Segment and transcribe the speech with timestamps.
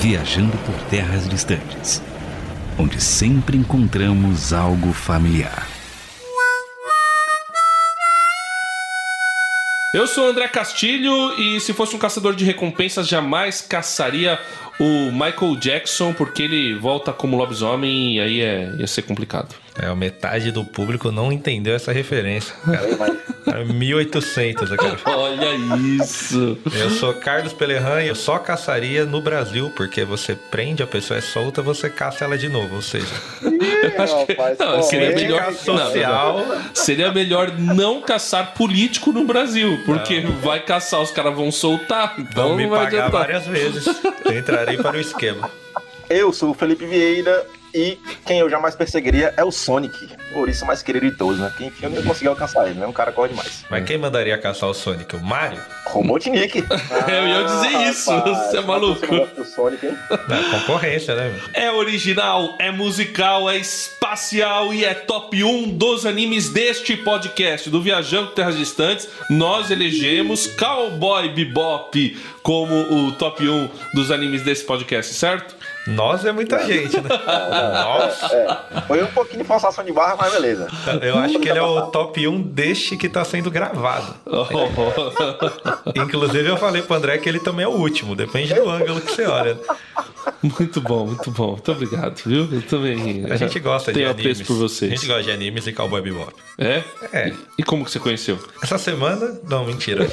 [0.00, 2.00] viajando por terras distantes,
[2.78, 5.66] onde sempre encontramos algo familiar.
[9.92, 14.38] Eu sou André Castilho e se fosse um caçador de recompensas, jamais caçaria
[14.78, 19.54] o Michael Jackson, porque ele volta como lobisomem e aí é, ia ser complicado.
[19.80, 22.54] É, metade do público não entendeu essa referência.
[23.44, 24.86] Cara, 1800 aqui.
[25.06, 25.54] Olha
[26.00, 26.58] isso!
[26.74, 31.18] Eu sou Carlos Pelerran e eu só caçaria no Brasil, porque você prende, a pessoa
[31.18, 32.76] é solta, você caça ela de novo.
[32.76, 33.06] Ou seja,
[33.98, 36.46] acho que, não, seria melhor social.
[36.46, 40.32] Não, seria melhor não caçar político no Brasil, porque não.
[40.40, 42.14] vai caçar, os caras vão soltar.
[42.18, 43.10] Então vão me pagar adiantar.
[43.10, 43.86] várias vezes.
[44.24, 45.50] Eu entrarei para o esquema.
[46.10, 50.64] Eu sou o Felipe Vieira e quem eu jamais perseguiria é o Sonic, por isso
[50.64, 51.52] mais querido de todos, né?
[51.56, 52.86] Que enfim eu nem consegui alcançar ele, né?
[52.86, 53.64] Um cara corre demais.
[53.70, 55.16] Mas quem mandaria caçar o Sonic?
[55.16, 55.60] O Mario?
[55.86, 56.58] Robotnik.
[57.08, 59.06] eu ia dizer isso, você é maluco.
[59.38, 59.98] O Sonic, hein?
[60.28, 61.34] Na concorrência, né?
[61.54, 67.82] É original, é musical, é espacial e é top 1 dos animes deste podcast, do
[67.82, 69.08] Viajando Terras Distantes.
[69.30, 75.57] Nós elegemos Cowboy Bebop como o top 1 dos animes desse podcast, certo?
[75.88, 77.08] Nós é muita gente, né?
[77.82, 78.36] Nossa.
[78.36, 80.68] É, foi um pouquinho de forçação de barra, mas beleza.
[81.02, 84.14] Eu acho que ele é o top 1 deste que tá sendo gravado.
[85.96, 89.12] Inclusive, eu falei pro André que ele também é o último, depende do ângulo que
[89.12, 89.58] você olha.
[90.42, 91.52] Muito bom, muito bom.
[91.52, 92.48] Muito obrigado, viu?
[92.52, 93.24] Eu também.
[93.30, 94.42] A gente gosta de animes.
[94.42, 94.92] por vocês.
[94.92, 96.32] A gente gosta de animes e Cowboy Bebop.
[96.58, 96.82] É?
[97.12, 97.32] É.
[97.56, 98.38] E como que você conheceu?
[98.62, 99.38] Essa semana...
[99.48, 100.06] Não, mentira.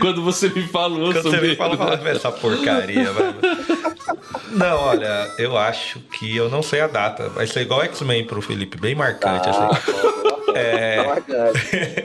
[0.00, 3.10] Quando você me falou Quando você sobre me fala, fala "Vê essa porcaria,
[4.50, 7.28] Não, olha, eu acho que eu não sei a data.
[7.28, 10.30] Vai ser igual X-Men pro Felipe, bem marcante, Ah, assim.
[10.56, 12.04] É,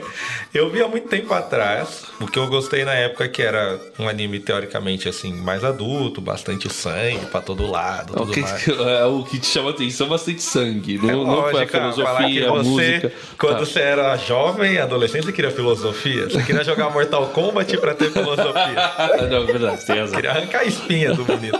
[0.54, 4.08] eu vi há muito tempo atrás, o que eu gostei na época que era um
[4.08, 8.68] anime teoricamente assim, mais adulto, bastante sangue pra todo lado, O tudo que, mais.
[8.68, 10.98] é, o que te chama atenção é bastante sangue.
[10.98, 13.12] Não, É não foi a lógico, falar que filosofia, a você, música.
[13.38, 13.64] quando Tá.
[13.64, 16.24] você era jovem, adolescente, você queria filosofia.
[16.30, 18.76] Você queria jogar Mortal Kombat pra ter filosofia.
[19.30, 20.14] Não, é verdade, tem razão.
[20.16, 21.58] Queria arrancar a espinha do bonito.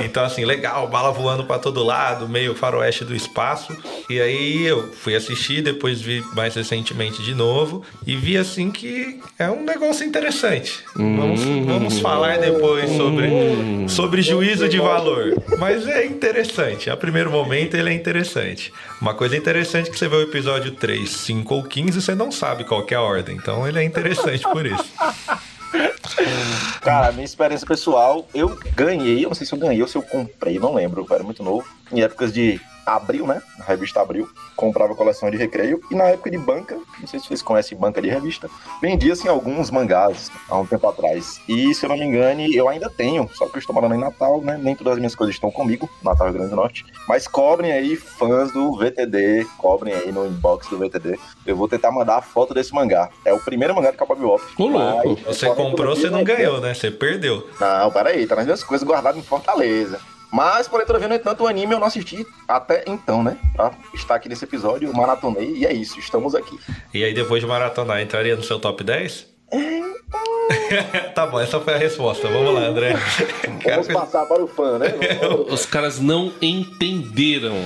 [0.00, 3.76] Então, assim, legal, bala voando pra todo lado, meio faroeste do espaço.
[4.08, 7.82] E aí eu fui assistir, depois vi mais recentemente de novo.
[8.06, 10.84] E vi, assim, que é um negócio interessante.
[10.94, 15.34] Vamos, vamos falar depois sobre, sobre juízo de valor.
[15.58, 16.90] Mas é interessante.
[16.90, 18.72] A primeiro momento ele é interessante.
[19.00, 22.30] Uma coisa interessante é que você vê o episódio 3, 5 ou 15, você não
[22.30, 23.36] sabe qual é a ordem.
[23.36, 24.84] Então ele é interessante por isso.
[26.80, 30.02] Cara, minha experiência pessoal, eu ganhei, eu não sei se eu ganhei ou se eu
[30.02, 31.66] comprei, não lembro, eu era muito novo.
[31.92, 33.42] Em épocas de Abril, né?
[33.58, 35.80] Na revista Abril, comprava coleção de recreio.
[35.90, 38.48] E na época de banca, não sei se vocês conhecem banca de revista,
[38.80, 41.40] vendia assim alguns mangás há um tempo atrás.
[41.48, 43.98] E se eu não me engane, eu ainda tenho, só que eu estou morando em
[44.00, 44.58] Natal, né?
[44.60, 46.84] Nem todas as minhas coisas estão comigo, Natal Rio Grande do Norte.
[47.08, 51.18] Mas cobrem aí, fãs do VTD, cobrem aí no inbox do VTD.
[51.46, 53.08] Eu vou tentar mandar a foto desse mangá.
[53.24, 54.42] É o primeiro mangá de Cowboy Bebop.
[54.58, 55.16] Ô, louco.
[55.26, 56.74] Você comprou, você não ganhou, né?
[56.74, 57.48] Você perdeu.
[57.60, 60.00] não, peraí, tá nas minhas coisas guardadas em Fortaleza.
[60.32, 63.36] Mas, porém, todavia, no entanto, o anime eu não assisti até então, né?
[63.54, 66.58] Pra estar aqui nesse episódio, maratonei e é isso, estamos aqui.
[66.94, 69.28] E aí, depois de maratonar, entraria no seu top 10?
[71.14, 72.28] tá bom, essa foi a resposta.
[72.28, 72.94] Vamos lá, André.
[73.64, 74.88] Vamos passar para o fã, né?
[75.48, 77.56] Os caras não entenderam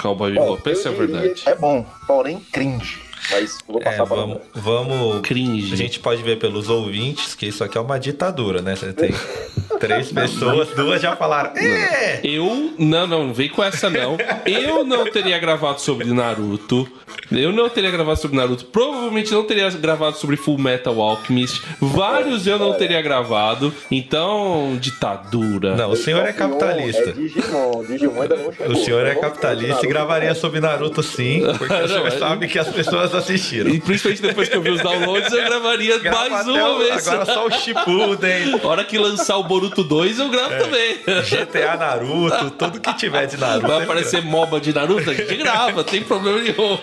[0.00, 1.42] Cowboy Bebop, essa é a verdade.
[1.46, 3.11] É bom, porém cringe.
[3.30, 5.20] Mas vou É, passar para vamos, o vamos.
[5.22, 5.72] Cringe.
[5.72, 8.74] A gente pode ver pelos ouvintes que isso aqui é uma ditadura, né?
[8.76, 9.14] Você tem
[9.78, 11.56] três pessoas, duas já falaram.
[11.56, 12.20] É!
[12.24, 12.74] Eu.
[12.78, 14.16] Não, não, não vem com essa não.
[14.46, 16.88] Eu não teria gravado sobre Naruto.
[17.30, 18.64] Eu não teria gravado sobre Naruto.
[18.66, 21.62] Provavelmente não teria gravado sobre Full Metal Alchemist.
[21.80, 23.72] Vários eu não teria gravado.
[23.90, 25.76] Então, ditadura.
[25.76, 27.12] Não, o senhor é É capitalista.
[27.12, 28.72] Digimon, Digimon ainda não chegou.
[28.72, 32.48] O senhor é Vamos capitalista e gravaria sobre Naruto sim, porque o senhor é- sabe
[32.48, 33.70] que as pessoas assistiram.
[33.70, 37.06] E principalmente depois que eu vi os downloads, eu gravaria Grava mais uma o- vez.
[37.08, 40.98] Agora só o Shippuden, hora que lançar o Boruto 2, eu gravo também.
[41.24, 43.66] GTA Naruto, tudo que tiver de Naruto.
[43.66, 45.10] Vai aparecer MOBA de Naruto?
[45.10, 46.78] A gente grava, tem problema nenhum.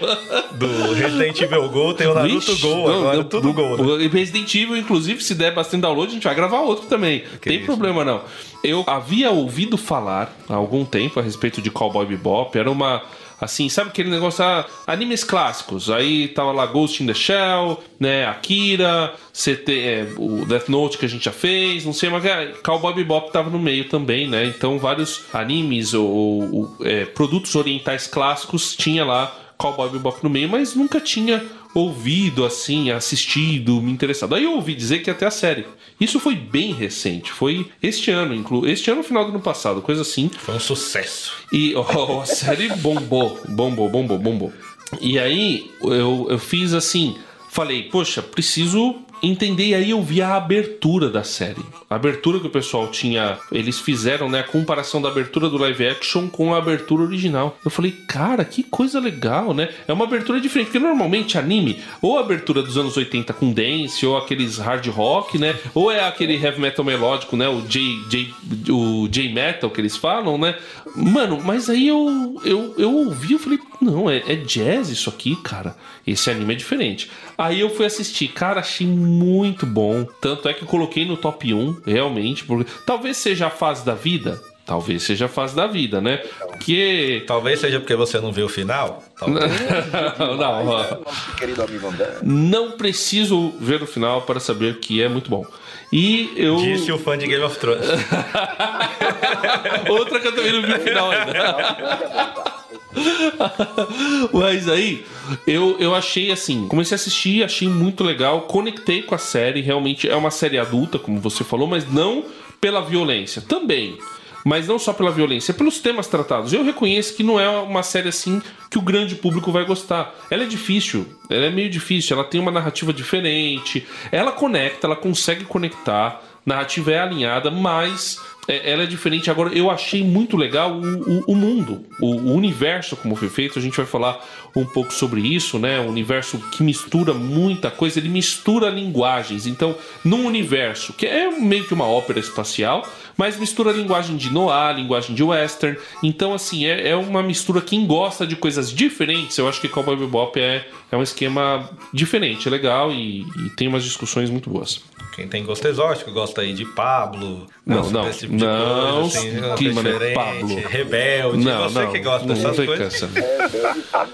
[0.51, 4.07] Do Resident Evil Go tem o Naruto Vixe, Go, agora não, tudo do- Go, né?
[4.07, 7.23] Resident Evil, inclusive, se der bastante download, a gente vai gravar outro também.
[7.41, 7.65] Tem isso.
[7.65, 8.21] problema não.
[8.63, 12.57] Eu havia ouvido falar há algum tempo a respeito de Cowboy Bebop.
[12.57, 13.01] Era uma.
[13.39, 15.89] Assim, sabe aquele negócio, ah, animes clássicos.
[15.89, 21.05] Aí tava lá Ghost in the Shell, né, Akira, CT, é, o Death Note que
[21.05, 24.45] a gente já fez, não sei, mas é, Cowboy Bebop tava no meio também, né?
[24.45, 30.49] Então vários animes ou, ou, é, produtos orientais clássicos tinha lá Cowboy Bebop no meio,
[30.49, 31.43] mas nunca tinha
[31.73, 34.35] ouvido, assim, assistido, me interessado.
[34.35, 35.65] Aí eu ouvi dizer que até a série.
[35.99, 40.01] Isso foi bem recente, foi este ano, inclu este ano, final do ano passado, coisa
[40.01, 40.29] assim.
[40.29, 41.33] Foi um sucesso.
[41.51, 44.53] E oh, a série bombou, bombou, bombou, bombou.
[44.99, 47.17] E aí eu, eu fiz assim,
[47.49, 49.67] falei, poxa, preciso entender.
[49.67, 51.63] E aí eu vi a abertura da série.
[51.89, 53.37] A abertura que o pessoal tinha.
[53.51, 54.39] Eles fizeram, né?
[54.39, 57.57] A comparação da abertura do live action com a abertura original.
[57.63, 59.69] Eu falei, cara, que coisa legal, né?
[59.87, 60.67] É uma abertura diferente.
[60.67, 65.37] Porque normalmente anime, ou a abertura dos anos 80 com dance, ou aqueles hard rock,
[65.37, 65.55] né?
[65.73, 67.47] Ou é aquele heavy metal melódico, né?
[67.47, 67.79] O J,
[68.09, 68.33] J,
[68.69, 70.55] o J metal que eles falam, né?
[70.95, 75.35] Mano, mas aí eu, eu, eu ouvi, eu falei, não, é, é jazz isso aqui,
[75.37, 75.75] cara.
[76.05, 77.09] Esse anime é diferente.
[77.37, 80.05] Aí eu fui assistir, cara, achei muito bom.
[80.19, 83.93] Tanto é que eu coloquei no top 1, realmente, porque talvez seja a fase da
[83.93, 84.41] vida.
[84.69, 86.17] Talvez seja a fase da vida, né?
[86.39, 87.23] Porque.
[87.25, 89.03] Talvez seja porque você não viu o final.
[89.17, 89.51] Talvez.
[90.19, 91.03] não, não,
[91.39, 92.17] Querido amigo André.
[92.21, 95.43] não preciso ver o final para saber que é muito bom.
[95.91, 96.57] E eu.
[96.57, 97.87] Disse o fã de Game of Thrones.
[99.89, 102.49] Outra que eu também não vi o final ainda.
[104.33, 105.05] Mas aí,
[105.45, 110.09] eu, eu achei assim, comecei a assistir, achei muito legal, conectei com a série, realmente
[110.09, 112.25] é uma série adulta, como você falou, mas não
[112.59, 113.97] pela violência, também.
[114.45, 116.53] Mas não só pela violência, pelos temas tratados.
[116.53, 120.13] Eu reconheço que não é uma série assim que o grande público vai gostar.
[120.29, 124.95] Ela é difícil, ela é meio difícil, ela tem uma narrativa diferente, ela conecta, ela
[124.95, 128.19] consegue conectar, narrativa é alinhada, mas
[128.49, 129.29] é, ela é diferente.
[129.29, 133.59] Agora, eu achei muito legal o, o, o mundo, o, o, universo como foi feito.
[133.59, 134.25] A gente vai falar
[134.55, 135.79] um pouco sobre isso, né?
[135.79, 139.45] Um universo que mistura muita coisa, ele mistura linguagens.
[139.45, 142.83] Então, num universo que é meio que uma ópera espacial,
[143.15, 145.77] mas mistura linguagem de Noah, linguagem de western.
[146.01, 147.61] Então, assim, é, é uma mistura.
[147.61, 152.47] Quem gosta de coisas diferentes, eu acho que Cowboy Bebop é, é um esquema diferente,
[152.47, 154.81] é legal e, e tem umas discussões muito boas.
[155.15, 157.47] Quem tem gosto exótico, gosta aí de Pablo.
[157.65, 158.05] Não, gosta não.
[158.05, 160.67] desse tipo de Não, coisa, assim, que mané, diferente, Pablo.
[160.67, 161.43] Rebelde.
[161.45, 161.91] Não, você não.
[161.91, 162.93] que gosta não dessas coisas.
[162.93, 163.09] essa.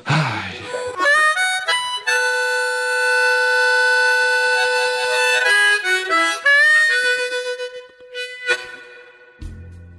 [0.05, 0.55] Ai.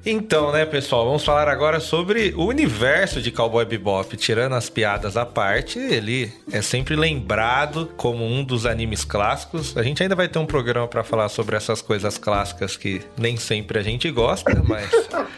[0.09, 4.17] Então, né, pessoal, vamos falar agora sobre o universo de Cowboy Bebop.
[4.17, 9.77] Tirando as piadas à parte, ele é sempre lembrado como um dos animes clássicos.
[9.77, 13.37] A gente ainda vai ter um programa para falar sobre essas coisas clássicas que nem
[13.37, 14.89] sempre a gente gosta, mas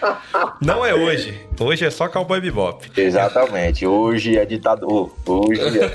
[0.60, 1.40] não é hoje.
[1.58, 2.90] Hoje é só Cowboy Bebop.
[2.94, 3.86] Exatamente.
[3.86, 5.16] Hoje é ditador.
[5.24, 5.88] Hoje é.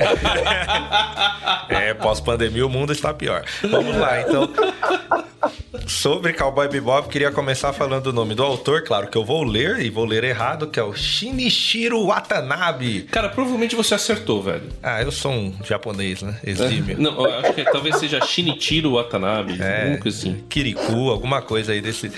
[1.69, 3.43] É, pós-pandemia o mundo está pior.
[3.69, 4.49] Vamos lá, então.
[5.87, 9.79] Sobre Cowboy Bebop, queria começar falando o nome do autor, claro que eu vou ler
[9.79, 13.03] e vou ler errado, que é o Shinichiro Watanabe.
[13.11, 14.63] Cara, provavelmente você acertou, velho.
[14.81, 16.37] Ah, eu sou um japonês, né?
[16.43, 16.99] Exímio.
[16.99, 20.43] Não, eu acho que talvez seja Shinichiro Watanabe, É, alguma coisa assim.
[20.49, 22.11] Kirikou, alguma coisa aí desse.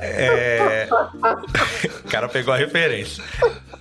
[0.00, 0.88] É...
[2.04, 3.22] o cara pegou a referência.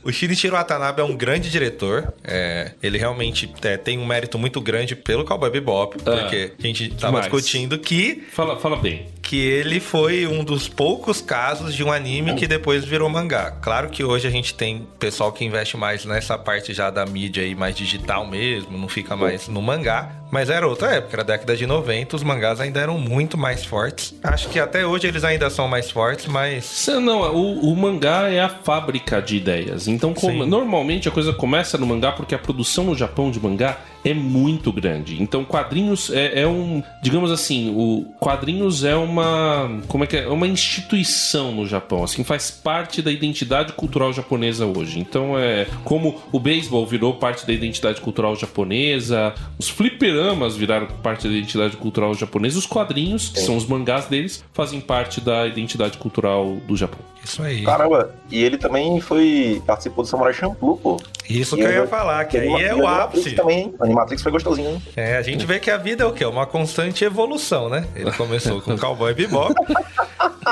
[0.04, 2.14] O Shinichiro Watanabe é um grande diretor.
[2.24, 6.90] é, ele realmente é, tem um mérito muito grande pelo Cowboy Bebop, porque a gente
[6.90, 7.26] tava demais.
[7.32, 9.08] discutindo que Fala, fala bem.
[9.22, 13.52] que ele foi um dos poucos casos de um anime que depois virou mangá.
[13.62, 17.44] Claro que hoje a gente tem pessoal que investe mais nessa parte já da mídia
[17.44, 20.12] aí mais digital mesmo, não fica mais no mangá.
[20.30, 23.64] Mas era outra época, era a década de 90, os mangás ainda eram muito mais
[23.64, 24.14] fortes.
[24.22, 28.42] Acho que até hoje eles ainda são mais fortes, mas Não, o, o mangá é
[28.42, 29.88] a fábrica de ideias.
[29.88, 33.78] Então, como- normalmente a coisa começa no mangá porque a produção no Japão de mangá
[34.04, 35.22] é muito grande.
[35.24, 40.24] Então, quadrinhos é, é um, digamos assim, o quadrinhos é uma, como é que é,
[40.24, 41.87] É uma instituição no Japão.
[41.96, 45.00] Assim, faz parte da identidade cultural japonesa hoje.
[45.00, 51.28] Então, é como o beisebol virou parte da identidade cultural japonesa, os fliperamas viraram parte
[51.28, 55.98] da identidade cultural japonesa, os quadrinhos, que são os mangás deles, fazem parte da identidade
[55.98, 57.00] cultural do Japão.
[57.28, 57.64] Isso aí.
[57.64, 59.62] Caramba, e ele também foi.
[59.66, 60.98] participou do Samurai Champloo, pô.
[61.30, 63.32] Isso que eu ia falar, que aí é o ápice.
[63.32, 63.76] também, hein?
[63.82, 64.82] Animatrix foi gostosinho, hein?
[64.96, 66.24] É, a gente vê que a vida é o quê?
[66.26, 67.86] Uma constante evolução, né?
[67.96, 69.54] Ele começou com Cowboy Bebop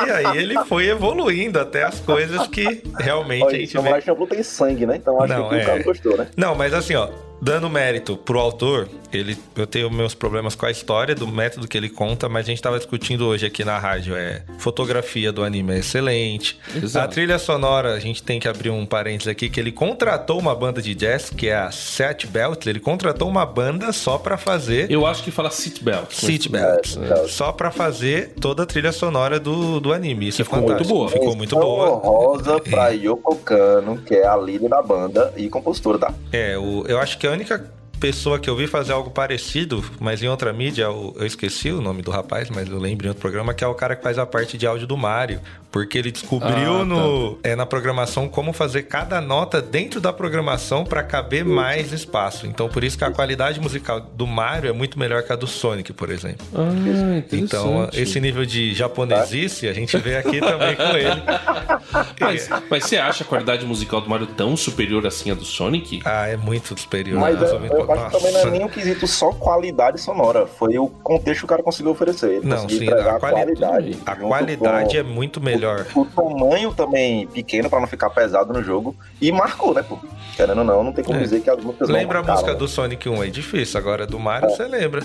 [0.06, 4.06] e aí ele foi evoluindo até as coisas que realmente a Olha, gente Samurai vê.
[4.06, 4.98] Champloo tem sangue, né?
[4.98, 5.62] Então acho Não, que é.
[5.62, 6.28] o cara gostou, né?
[6.36, 7.08] Não, mas assim, ó,
[7.42, 11.78] dando mérito pro autor, ele, eu tenho meus problemas com a história, do método que
[11.78, 15.74] ele conta, mas a gente tava discutindo hoje aqui na rádio, é fotografia do anime
[15.76, 16.60] é excelente.
[16.76, 17.06] Exato.
[17.06, 20.56] A trilha sonora, a gente tem que abrir um parênteses aqui, que ele contratou uma
[20.56, 24.90] banda de jazz, que é a Set Belt, ele contratou uma banda só pra fazer
[24.92, 26.08] Eu acho que fala seatbelt.
[26.10, 27.28] mas- Seatbelt, É, é.
[27.28, 30.28] só pra fazer toda a trilha sonora do, do anime.
[30.30, 30.98] Isso Ficou é muito fantástico.
[30.98, 31.10] boa.
[31.10, 31.92] Ficou muito boa.
[32.06, 36.14] honrosa pra Yoko Kano, que é a líder da banda e compositora, tá?
[36.32, 40.22] É, o, eu acho que a única pessoa que eu vi fazer algo parecido, mas
[40.22, 43.22] em outra mídia, eu, eu esqueci o nome do rapaz, mas eu lembro em outro
[43.22, 45.40] programa, que é o cara que faz a parte de áudio do Mario.
[45.72, 46.86] Porque ele descobriu Ah, tá.
[46.86, 52.48] no, é, na programação como fazer cada nota dentro da programação para caber mais espaço.
[52.48, 55.46] Então, por isso que a qualidade musical do Mario é muito melhor que a do
[55.48, 56.46] Sonic, por exemplo.
[56.56, 61.22] Ah, Então, esse nível de japonesice a gente vê aqui também com ele.
[62.20, 66.02] Mas, mas você acha a qualidade musical do Mario tão superior assim à do Sonic?
[66.04, 67.20] Ah, é muito superior.
[67.20, 67.48] Mas né?
[67.94, 70.46] Eu, acho que também não é nem um quesito só qualidade sonora.
[70.48, 72.36] Foi o contexto que o cara conseguiu oferecer.
[72.38, 73.98] Ele Não, sim, a quali- qualidade.
[74.06, 75.86] A qualidade é muito melhor.
[75.96, 78.96] O tamanho também pequeno pra não ficar pesado no jogo.
[79.22, 79.98] E marcou, né, pô?
[80.36, 81.22] Querendo ou não, não tem como É.
[81.24, 82.58] dizer que as músicas Lembra a música né?
[82.58, 83.24] do Sonic 1?
[83.24, 83.80] É difícil.
[83.80, 85.02] Agora do Mario você lembra.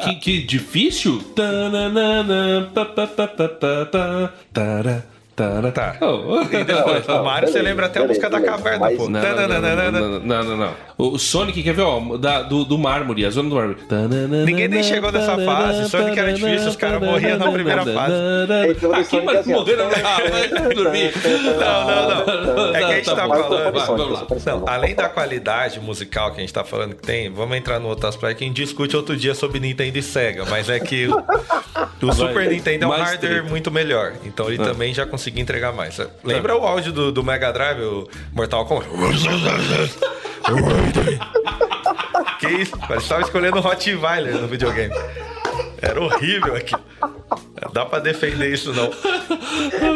[0.00, 1.20] Que, que difícil?
[1.34, 4.32] Tananana, pa, pa, pa, pa, pa, pa,
[5.40, 5.72] tara.
[5.72, 5.96] Tá.
[6.00, 6.42] Oh.
[6.42, 9.08] E depois, do Não, Mario você lembra até a beleza, música da caverna, Mas- pô.
[9.08, 10.74] Não, não, não, não, não.
[10.98, 13.78] O Sonic, quer ver, ó, da- do, do mármore, a zona do mármore.
[14.44, 15.88] Ninguém nem chegou nessa fase.
[15.88, 18.14] Sonic era difícil, os caras morriam na primeira fase.
[18.70, 19.86] Então, Aqui, mas é assim, morreram.
[20.04, 21.12] Ah, vai dormir.
[21.58, 22.74] Não, não, não.
[22.76, 26.94] É que a gente tá falando- além da qualidade musical que a gente tá falando
[26.94, 29.96] que tem, vamos entrar no outro aspecto que a gente discute outro dia sobre Nintendo
[29.98, 34.58] e Sega, mas é que o, Super Nintendo é um hardware muito melhor, então ele
[34.58, 35.98] também já conseguiu entregar mais.
[36.24, 38.88] Lembra o áudio do, do Mega Drive, o Mortal Kombat?
[42.40, 42.76] que isso?
[42.78, 44.94] Parece que tava escolhendo o Rottweiler no videogame.
[45.80, 46.74] Era horrível aqui.
[47.72, 48.90] Dá pra defender isso não.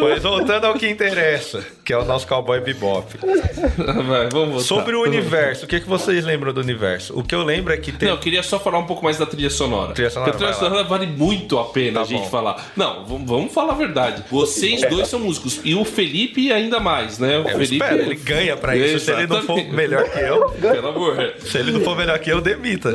[0.01, 3.07] Mas voltando ao que interessa, que é o nosso Cowboy Bebop.
[4.07, 4.61] Vai, vamos voltar.
[4.65, 7.19] Sobre o universo, o que, que vocês lembram do universo?
[7.19, 8.09] O que eu lembro é que tem.
[8.09, 9.93] Não, eu queria só falar um pouco mais da trilha sonora.
[9.95, 10.85] Trilha sonora, Porque a trilha vai lá.
[10.85, 12.29] sonora vale muito a pena Tá a gente bom.
[12.31, 12.65] falar.
[12.77, 14.25] Não, vamos, falar a verdade.
[14.31, 15.61] Vocês dois são músicos.
[15.65, 17.39] E o Felipe ainda mais, né?
[17.39, 17.75] O Eu Felipe.
[17.77, 19.07] espero, ele ganha pra isso.
[19.07, 19.73] Se ele não for Exatamente.
[19.75, 21.35] melhor que eu, Pelo amor.
[21.41, 22.93] se ele não for melhor que eu, demita.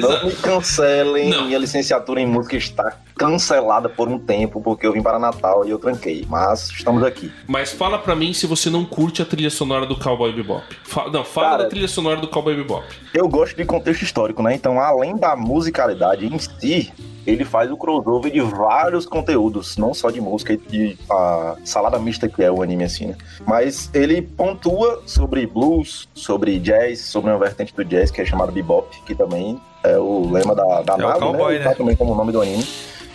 [0.00, 1.28] Não me cancelem.
[1.30, 1.46] Não.
[1.46, 5.70] Minha licenciatura em música está cancelada por um tempo, porque eu vim para Natal e
[5.70, 6.24] eu tranquei.
[6.28, 7.32] Mas estamos aqui.
[7.46, 10.62] Mas fala pra mim se você não curte a trilha sonora do Cowboy Bebop.
[10.84, 12.84] Fa- não, fala Cara, da trilha sonora do Cowboy Bebop.
[13.14, 14.54] Eu gosto de contexto histórico, né?
[14.54, 16.92] Então, além da musicalidade em si,
[17.26, 21.98] ele faz o crossover de vários conteúdos, não só de música e de a salada
[21.98, 23.16] mista que é o anime assim, né?
[23.44, 28.52] Mas ele pontua sobre blues, sobre jazz, sobre uma vertente do jazz que é chamado
[28.52, 31.58] bebop, que também é o lema da, da É o nave, cowboy, né?
[31.60, 31.64] Né?
[31.64, 32.64] tá também como o nome do anime.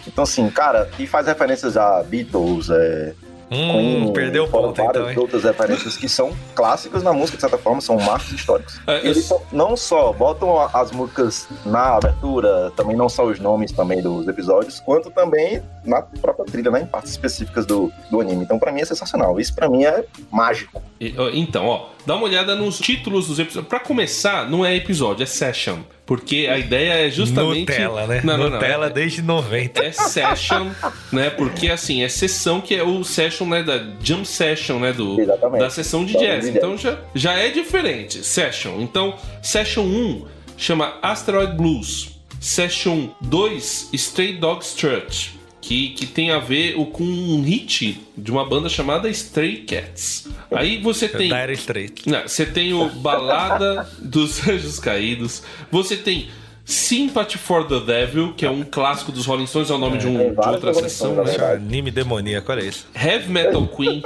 [0.07, 3.13] Então, assim, cara, e faz referências a Beatles, é,
[3.51, 5.19] Hum, Queen, perdeu ponto várias então, hein?
[5.19, 8.79] outras referências que são clássicas na música, de certa forma, são marcos históricos.
[8.87, 14.01] É, Eles não só botam as músicas na abertura, também não só os nomes também
[14.01, 18.43] dos episódios, quanto também na própria trilha, né, em partes específicas do, do anime.
[18.45, 19.37] Então, pra mim, é sensacional.
[19.37, 20.81] Isso, pra mim, é mágico.
[20.97, 23.67] E, Então, ó, dá uma olhada nos títulos dos episódios.
[23.67, 25.79] Pra começar, não é episódio, é session.
[26.11, 27.69] Porque a ideia é justamente.
[27.71, 28.19] Nutella, né?
[28.21, 28.51] Não, não, não.
[28.57, 29.81] Nutella é- desde 90.
[29.81, 30.67] É session,
[31.09, 31.29] né?
[31.29, 33.63] Porque assim, é sessão que é o session, né?
[33.63, 34.91] Da jump session, né?
[34.91, 35.61] Do, Exatamente.
[35.61, 36.49] da sessão de jazz.
[36.49, 38.25] Então já, já é diferente.
[38.25, 38.81] Session.
[38.81, 40.25] Então, session 1
[40.57, 42.19] chama Asteroid Blues.
[42.41, 45.39] Session 2, Stray Dogs Church.
[45.61, 50.27] Que, que tem a ver o- com um hit de uma banda chamada Stray Cats.
[50.51, 51.29] Aí você tem.
[51.29, 52.05] Dire Straits.
[52.05, 55.43] Não, você tem o Balada dos Anjos Caídos.
[55.71, 56.29] Você tem
[56.65, 60.07] Sympathy for the Devil, que é um clássico dos Rolling Stones, é o nome de,
[60.07, 61.15] um, de outra sessão.
[61.23, 61.35] Né?
[61.53, 62.87] Anime demoníaco, olha isso.
[62.95, 64.01] Heavy Metal Queen.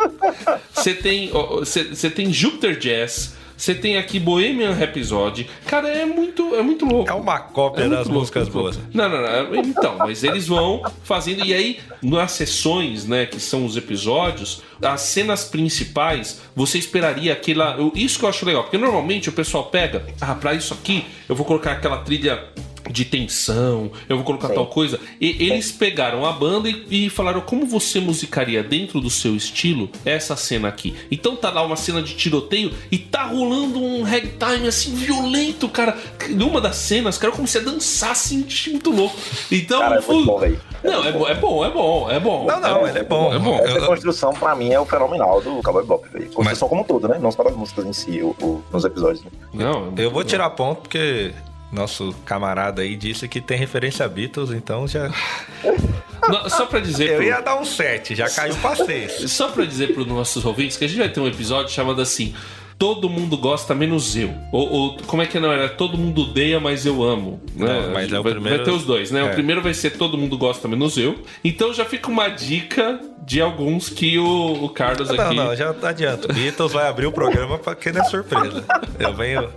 [0.74, 3.35] Você tem, você tem Jupiter Jazz.
[3.57, 5.50] Você tem aqui Bohemian Rhapsody.
[5.65, 7.09] Cara, é muito, é muito louco.
[7.09, 8.77] É uma cópia É das louco, músicas boas.
[8.93, 9.55] Não, não, não.
[9.55, 11.45] Então, mas eles vão fazendo.
[11.45, 17.77] E aí, nas sessões, né, que são os episódios, as cenas principais, você esperaria aquela.
[17.95, 21.35] Isso que eu acho legal, porque normalmente o pessoal pega, ah, pra isso aqui, eu
[21.35, 22.43] vou colocar aquela trilha.
[22.89, 24.53] De tensão, eu vou colocar Sim.
[24.55, 24.99] tal coisa.
[25.19, 29.89] E eles pegaram a banda e, e falaram como você musicaria dentro do seu estilo
[30.05, 30.95] essa cena aqui.
[31.09, 35.97] Então tá lá uma cena de tiroteio e tá rolando um ragtime assim violento, cara.
[36.29, 38.35] Numa das cenas, cara, como se dançasse
[38.69, 39.15] muito louco.
[39.51, 40.61] Então, Cara, é muito bom, velho.
[40.83, 42.45] não, é, bo- é bom, é bom, é bom.
[42.45, 43.33] Não, não, ele é bom.
[43.33, 43.57] É bom.
[43.59, 46.31] Essa Eu- construção, pra mim, é o fenomenal do Cowboy Bebop, velho.
[46.31, 47.17] Construção como um todo, né?
[47.19, 49.23] Não só das músicas em si, o, o- nos episódios.
[49.23, 49.31] Né?
[49.53, 51.33] Não, Eu vou tirar ponto porque
[51.75, 55.12] nosso camarada aí disse que tem referência a Beatles, então já.
[56.27, 57.10] Não, só pra dizer.
[57.10, 59.29] Eu pro- ia dar um 7, já caiu pra 6.
[59.32, 62.34] Só pra dizer pros nossos ouvintes que a gente vai ter um episódio chamado assim.
[62.77, 64.34] Todo mundo gosta menos eu.
[64.51, 65.70] Ou, ou, como é que não era?
[65.70, 67.39] Todo mundo odeia, mas eu amo.
[67.55, 67.65] Né?
[67.67, 69.22] Não, mas é o vai, primeiro- vai ter os dois, né?
[69.22, 69.24] É.
[69.24, 71.15] O primeiro vai ser todo mundo gosta menos eu.
[71.44, 75.36] Então já fica uma dica de alguns que o, o Carlos Não, aqui.
[75.36, 76.32] não, já tá adianta.
[76.32, 78.63] Beatles vai abrir o programa pra quem não é surpresa.
[79.00, 79.50] Eu venho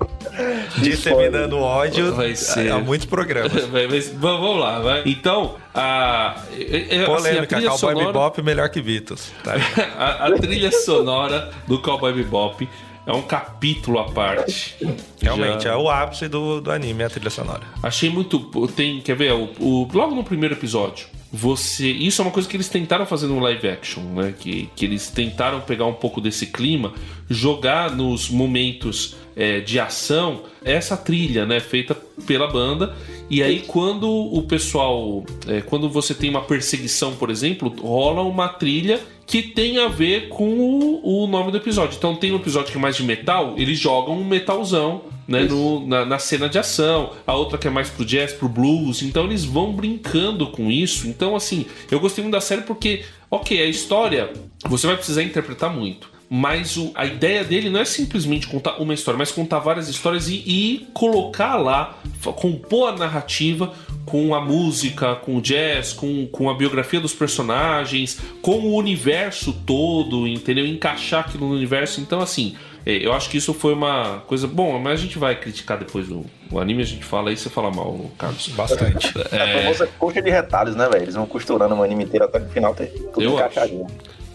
[0.79, 2.71] disseminando ódio Vai ser.
[2.73, 3.65] a muitos programas.
[3.69, 5.03] Vai- vai- vamos lá, vai.
[5.07, 9.32] Então, a, assim, a Polêmica, trilha Cowboy sonora, Bebop melhor que Beatles.
[9.44, 9.54] Tá?
[9.99, 12.68] a, a trilha sonora do Cowboy Bebop
[13.06, 14.76] é um capítulo à parte.
[15.20, 17.62] Realmente, Já- é o ápice do, do anime, a trilha sonora.
[17.82, 18.38] Achei muito.
[18.68, 19.32] Tem, quer ver?
[19.32, 21.88] O, o- logo no primeiro episódio, você.
[21.88, 24.35] Isso é uma coisa que eles tentaram fazer no live action, né?
[24.38, 26.92] Que, que eles tentaram pegar um pouco desse clima,
[27.30, 31.61] jogar nos momentos é, de ação essa trilha, né?
[31.61, 31.95] Feita
[32.26, 32.95] pela banda.
[33.30, 35.25] E aí, quando o pessoal.
[35.47, 40.28] é, quando você tem uma perseguição, por exemplo, rola uma trilha que tem a ver
[40.30, 41.97] com o, o nome do episódio.
[41.97, 45.87] Então tem um episódio que é mais de metal, eles jogam um metalzão né, no-
[45.87, 49.25] na, na cena de ação, a outra que é mais pro jazz, pro blues, então
[49.26, 51.07] eles vão brincando com isso.
[51.07, 54.33] Então, assim, eu gostei muito da série porque, ok, a história
[54.66, 56.11] você vai precisar interpretar muito.
[56.30, 60.28] Mas o- a ideia dele não é simplesmente contar uma história, mas contar várias histórias
[60.28, 61.99] e, e colocar lá,
[62.37, 63.73] compor a narrativa
[64.04, 69.52] com a música, com o jazz, com, com a biografia dos personagens, com o universo
[69.66, 70.66] todo, entendeu?
[70.66, 72.00] Encaixar aquilo no universo.
[72.00, 72.54] Então, assim,
[72.87, 74.47] é, eu acho que isso foi uma coisa.
[74.47, 77.50] Bom, mas a gente vai criticar depois o, o anime, a gente fala aí, você
[77.50, 78.49] fala mal, Carlos.
[78.49, 79.12] Bastante.
[79.32, 81.04] É a famosa coxa de retalhos, né, velho?
[81.04, 83.87] Eles vão costurando o anime inteiro até no final ter tudo Eu encaixadinho.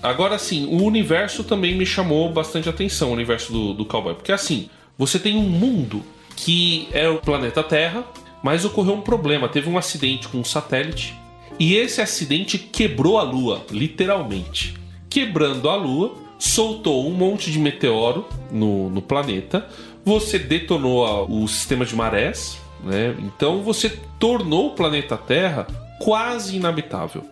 [0.04, 4.14] Agora sim, o universo também me chamou bastante atenção, o universo do, do cowboy.
[4.16, 6.04] Porque assim, você tem um mundo
[6.36, 8.04] que é o planeta Terra,
[8.44, 9.48] mas ocorreu um problema.
[9.48, 11.16] Teve um acidente com um satélite.
[11.58, 14.74] E esse acidente quebrou a Lua, literalmente.
[15.10, 19.66] Quebrando a Lua, soltou um monte de meteoro no, no planeta.
[20.04, 23.16] Você detonou a- o sistema de marés, né?
[23.20, 25.66] Então você tornou o planeta Terra
[26.02, 27.24] quase inabitável.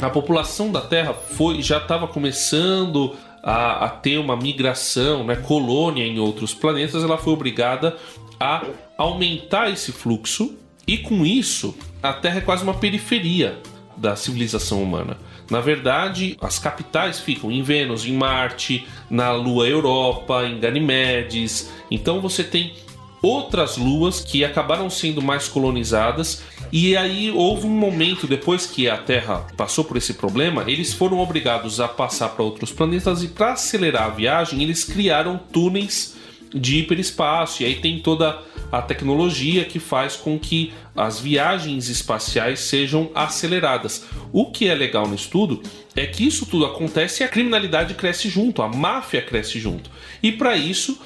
[0.00, 6.04] A população da Terra foi já estava começando a, a ter uma migração, né, colônia
[6.04, 7.02] em outros planetas.
[7.02, 7.96] Ela foi obrigada
[8.38, 8.64] a
[8.96, 10.54] aumentar esse fluxo
[10.86, 13.58] e com isso a Terra é quase uma periferia
[13.96, 15.18] da civilização humana.
[15.50, 21.70] Na verdade, as capitais ficam em Vênus, em Marte, na Lua Europa, em Ganymedes.
[21.90, 22.72] Então você tem
[23.20, 28.96] outras luas que acabaram sendo mais colonizadas e aí houve um momento depois que a
[28.96, 33.52] Terra passou por esse problema, eles foram obrigados a passar para outros planetas e para
[33.52, 36.16] acelerar a viagem, eles criaram túneis
[36.54, 38.38] de hiperespaço e aí tem toda
[38.70, 44.04] a tecnologia que faz com que as viagens espaciais sejam aceleradas.
[44.32, 45.62] O que é legal no estudo
[45.96, 49.90] é que isso tudo acontece e a criminalidade cresce junto, a máfia cresce junto.
[50.22, 51.00] E para isso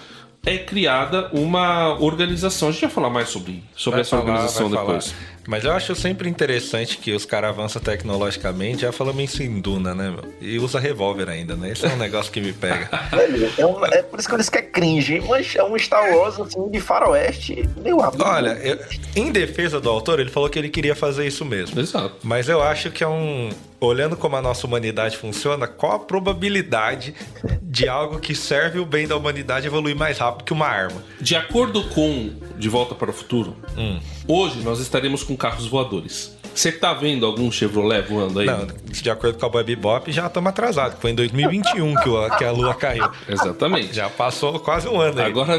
[0.46, 2.68] é criada uma organização.
[2.68, 4.87] A gente vai falar mais sobre, sobre Vai essa falar, organização vai falar.
[4.98, 5.14] depois.
[5.46, 9.94] Mas eu acho sempre interessante que os caras avançam tecnologicamente, já falamos isso em Duna,
[9.94, 10.24] né, meu?
[10.40, 11.70] E usa revólver ainda, né?
[11.72, 12.88] Esse é um negócio que me pega.
[13.11, 16.40] Velho, é, um- é por isso que eles querem cringe, mas é um Star Wars
[16.40, 18.22] assim, de faroeste, meu amigo.
[18.24, 18.78] Olha, eu-
[19.14, 21.78] em defesa do autor, ele falou que ele queria fazer isso mesmo.
[21.78, 22.14] Exato.
[22.22, 23.50] Mas eu acho que é um.
[23.85, 27.14] Olhando como a nossa humanidade funciona, qual a probabilidade
[27.62, 31.03] de algo que serve o bem da humanidade evoluir mais rápido que uma arma?
[31.20, 34.01] De acordo com De Volta para o Futuro, Hum.
[34.27, 36.34] hoje nós estaríamos com carros voadores.
[36.55, 38.47] Você tá vendo algum Chevrolet voando aí?
[38.47, 40.99] Não, de acordo com a Bob Bebop, já estamos atrasados.
[41.01, 43.09] Foi em 2021 que, o- que a lua caiu.
[43.29, 43.93] Exatamente.
[43.95, 45.27] Já passou quase um ano aí.
[45.27, 45.59] Agora,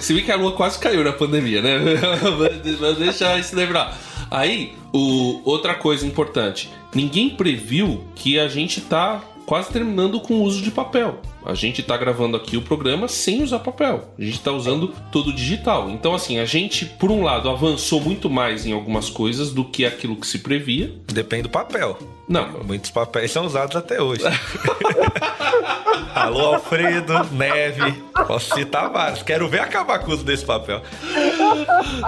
[0.00, 1.78] se vê que a lua quase caiu na pandemia, né?
[2.80, 3.96] Vamos deixar isso lembrar.
[4.30, 10.42] Aí, o, outra coisa importante: ninguém previu que a gente tá quase terminando com o
[10.42, 11.20] uso de papel.
[11.44, 14.12] A gente tá gravando aqui o programa sem usar papel.
[14.18, 15.90] A gente tá usando todo digital.
[15.90, 19.84] Então, assim, a gente, por um lado, avançou muito mais em algumas coisas do que
[19.84, 20.92] aquilo que se previa.
[21.12, 21.98] Depende do papel.
[22.28, 24.22] Não, Muitos papéis são usados até hoje.
[26.14, 28.02] Alô, Alfredo, Neve.
[28.26, 29.22] Posso citar vários.
[29.22, 30.82] Quero ver acabar com o uso desse papel.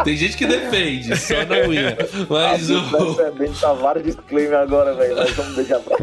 [0.05, 1.97] tem gente que defende, só na unha.
[2.29, 2.83] Mas o.
[3.17, 5.17] Percebendo, tá vários disclaimer agora, velho.
[5.17, 5.97] Mas vamos deixar pra.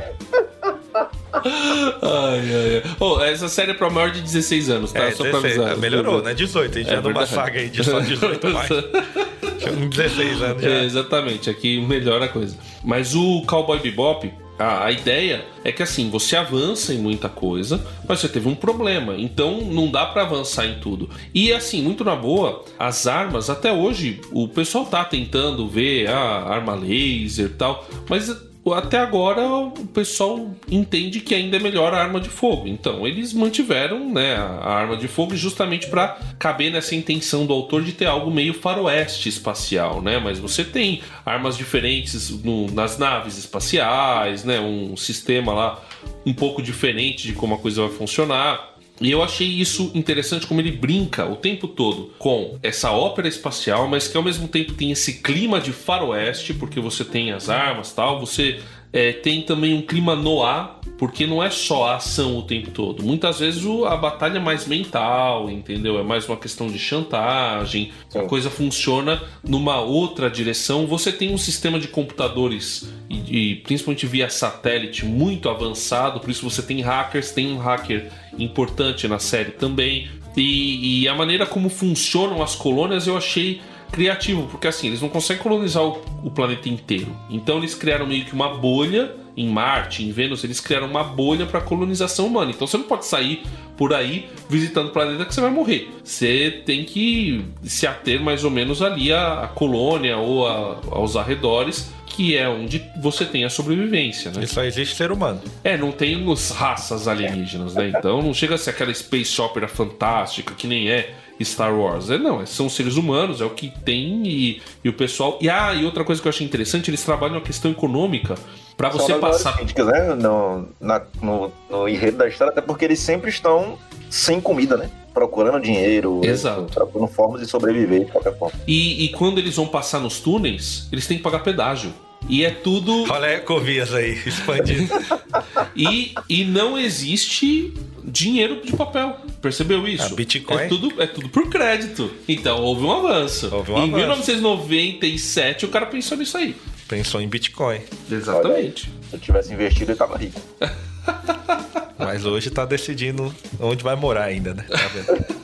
[1.34, 2.96] Ai, ai, ai.
[3.00, 5.04] Ô, essa série é pra maior de 16 anos, tá?
[5.06, 5.78] É, só pra 16, avisar.
[5.78, 6.34] melhorou, né?
[6.34, 6.72] 18.
[6.78, 7.30] A gente É já numa verdade.
[7.30, 8.68] saga aí de só 18 mais.
[9.60, 10.70] Tinha uns 16 anos já.
[10.70, 12.58] É, exatamente, aqui melhora a coisa.
[12.84, 17.80] Mas o Cowboy Bebop, a, a ideia é que assim, você avança em muita coisa,
[18.08, 19.16] mas você teve um problema.
[19.18, 21.10] Então não dá pra avançar em tudo.
[21.34, 26.18] E assim, muito na boa, as armas, até hoje, o pessoal tá tentando ver a
[26.20, 28.36] arma laser e tal, mas
[28.68, 32.68] até agora o pessoal entende que ainda é melhor a arma de fogo.
[32.68, 37.84] Então eles mantiveram né, a arma de fogo justamente para caber nessa intenção do autor
[37.84, 40.20] de ter algo meio faroeste espacial, né?
[40.20, 44.60] Mas você tem armas diferentes no, nas naves espaciais, né?
[44.60, 45.84] Um sistema lá
[46.24, 48.72] um pouco diferente de como a coisa vai funcionar.
[49.02, 53.88] E eu achei isso interessante como ele brinca o tempo todo com essa ópera espacial,
[53.88, 57.92] mas que ao mesmo tempo tem esse clima de faroeste, porque você tem as armas
[57.92, 58.60] tal, você
[58.94, 63.04] é, tem também um clima noir, porque não é só a ação o tempo todo.
[63.04, 65.98] Muitas vezes o, a batalha é mais mental, entendeu?
[65.98, 68.20] É mais uma questão de chantagem, Sim.
[68.20, 70.86] a coisa funciona numa outra direção.
[70.86, 76.48] Você tem um sistema de computadores, e, e principalmente via satélite, muito avançado, por isso
[76.48, 80.10] você tem hackers, tem um hacker importante na série também.
[80.36, 83.60] E, e, a maneira como funcionam as colônias eu achei
[83.92, 87.16] criativo, porque assim, eles não conseguem colonizar o, o, planeta inteiro.
[87.30, 91.46] Então eles criaram meio que uma bolha em Marte, em Vênus, eles criaram uma bolha
[91.46, 92.52] para colonização humana.
[92.52, 93.44] Então você não pode sair
[93.78, 95.90] por aí visitando o planeta que você vai morrer.
[96.04, 101.16] Você tem que se ater mais ou menos ali à, à colônia ou a, aos
[101.16, 104.44] arredores que é onde você tem a sobrevivência, né?
[104.44, 105.42] E só existe ser humano.
[105.64, 107.88] É, não tem os raças alienígenas, né?
[107.88, 112.10] Então não chega a ser aquela space opera fantástica que nem é Star Wars.
[112.10, 115.38] É, não, são seres humanos, é o que tem e, e o pessoal.
[115.42, 118.36] E, ah, e outra coisa que eu achei interessante, eles trabalham a questão econômica
[118.78, 119.58] para você passar.
[119.58, 120.16] Críticas, né?
[120.16, 123.78] no, na, no, no enredo da história, até porque eles sempre estão
[124.10, 124.90] sem comida, né?
[125.14, 126.64] Procurando dinheiro, Exato.
[126.74, 128.60] procurando formas de sobreviver de qualquer forma.
[128.68, 131.94] E, e quando eles vão passar nos túneis, eles têm que pagar pedágio.
[132.30, 133.12] E é tudo.
[133.12, 134.94] Olha a Ecovias aí, expandido.
[135.76, 137.74] e, e não existe
[138.04, 139.18] dinheiro de papel.
[139.42, 140.06] Percebeu isso?
[140.06, 140.58] A Bitcoin.
[140.58, 142.12] É tudo, é tudo por crédito.
[142.28, 143.50] Então houve um avanço.
[143.52, 143.98] Houve um em avanço.
[143.98, 146.56] 1997 o cara pensou nisso aí.
[146.88, 147.82] Pensou em Bitcoin.
[148.10, 148.92] Exatamente.
[149.10, 150.40] Se eu tivesse investido, eu tava rico.
[151.98, 154.66] Mas hoje tá decidindo onde vai morar ainda, né?
[154.70, 155.42] Tá vendo?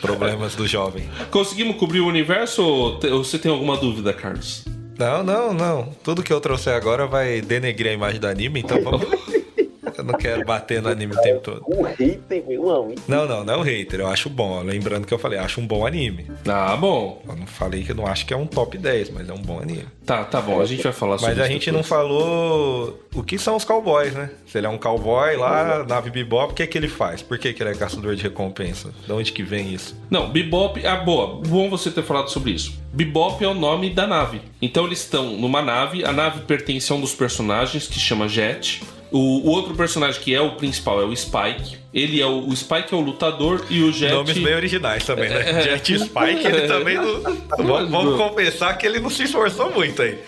[0.00, 1.08] Problemas do jovem.
[1.30, 4.64] Conseguimos cobrir o universo ou você tem alguma dúvida, Carlos?
[4.98, 5.84] Não, não, não.
[6.04, 9.06] Tudo que eu trouxer agora vai denegrir a imagem do anime, então vamos.
[10.02, 11.62] Eu não quero bater no anime o tempo todo.
[11.66, 13.00] O hater, meu amigo.
[13.06, 14.00] Não, não, não é o hater.
[14.00, 14.60] Eu acho bom.
[14.62, 16.26] Lembrando que eu falei, acho um bom anime.
[16.46, 17.22] Ah, bom.
[17.28, 19.40] Eu não falei que eu não acho que é um top 10, mas é um
[19.40, 19.86] bom anime.
[20.04, 20.60] Tá, tá bom.
[20.60, 21.76] A gente vai falar sobre Mas a gente depois.
[21.76, 24.30] não falou o que são os cowboys, né?
[24.46, 27.22] Se ele é um cowboy lá, nave bebop, o que é que ele faz?
[27.22, 28.90] Por que, que ele é caçador de recompensa?
[29.06, 29.96] De onde que vem isso?
[30.10, 30.84] Não, Bebop.
[30.84, 31.40] Ah, boa.
[31.46, 32.80] Bom você ter falado sobre isso.
[32.92, 34.40] Bebop é o nome da nave.
[34.60, 36.04] Então eles estão numa nave.
[36.04, 38.82] A nave pertence a um dos personagens que chama Jet.
[39.12, 41.81] O, o outro personagem que é o principal é o Spike.
[41.92, 44.12] Ele é o, o Spike é o lutador e o Jet.
[44.14, 45.50] Nomes bem originais também, né?
[45.50, 45.62] É.
[45.62, 47.20] Jet Spike, ele também não.
[47.58, 50.18] vamos, vamos compensar que ele não se esforçou muito aí.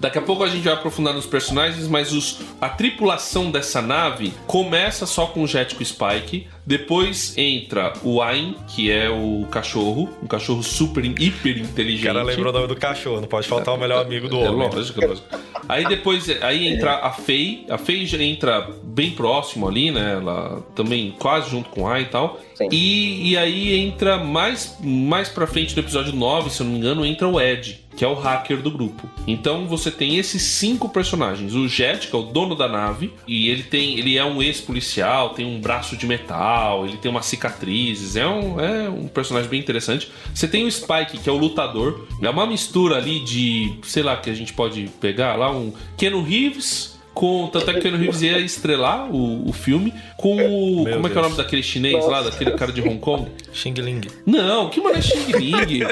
[0.00, 4.32] Daqui a pouco a gente vai aprofundar nos personagens, mas os, a tripulação dessa nave
[4.46, 6.48] começa só com o Jet com o Spike.
[6.66, 12.04] Depois entra o Ain, que é o cachorro, um cachorro super, hiper O inteligente.
[12.06, 14.68] cara lembrou o nome do cachorro, não pode faltar o melhor amigo do É homem.
[14.68, 15.26] lógico, é lógico.
[15.68, 17.66] Aí depois aí entra a Faye.
[17.68, 20.14] A Faye já entra bem próximo ali, né?
[20.20, 22.40] Ela também quase junto com a e tal.
[22.70, 26.78] E, e aí entra mais, mais pra frente no episódio 9, se eu não me
[26.78, 29.08] engano, entra o Ed, que é o hacker do grupo.
[29.26, 31.54] Então você tem esses cinco personagens.
[31.54, 33.98] O Jet, que é o dono da nave, e ele tem.
[33.98, 38.60] Ele é um ex-policial, tem um braço de metal, ele tem umas cicatrizes, é um,
[38.60, 40.10] é um personagem bem interessante.
[40.34, 42.06] Você tem o Spike, que é o lutador.
[42.20, 46.22] É uma mistura ali de, sei lá, que a gente pode pegar lá, um Keanu
[46.22, 46.93] Reeves.
[47.14, 50.82] Com, tanto é que Keanu Reeves ia estrelar o, o filme com o.
[50.84, 53.30] Meu como é que é o nome daquele chinês lá, daquele cara de Hong Kong?
[53.52, 54.00] Xing Ling.
[54.26, 55.86] Não, que mano é Xing Ling?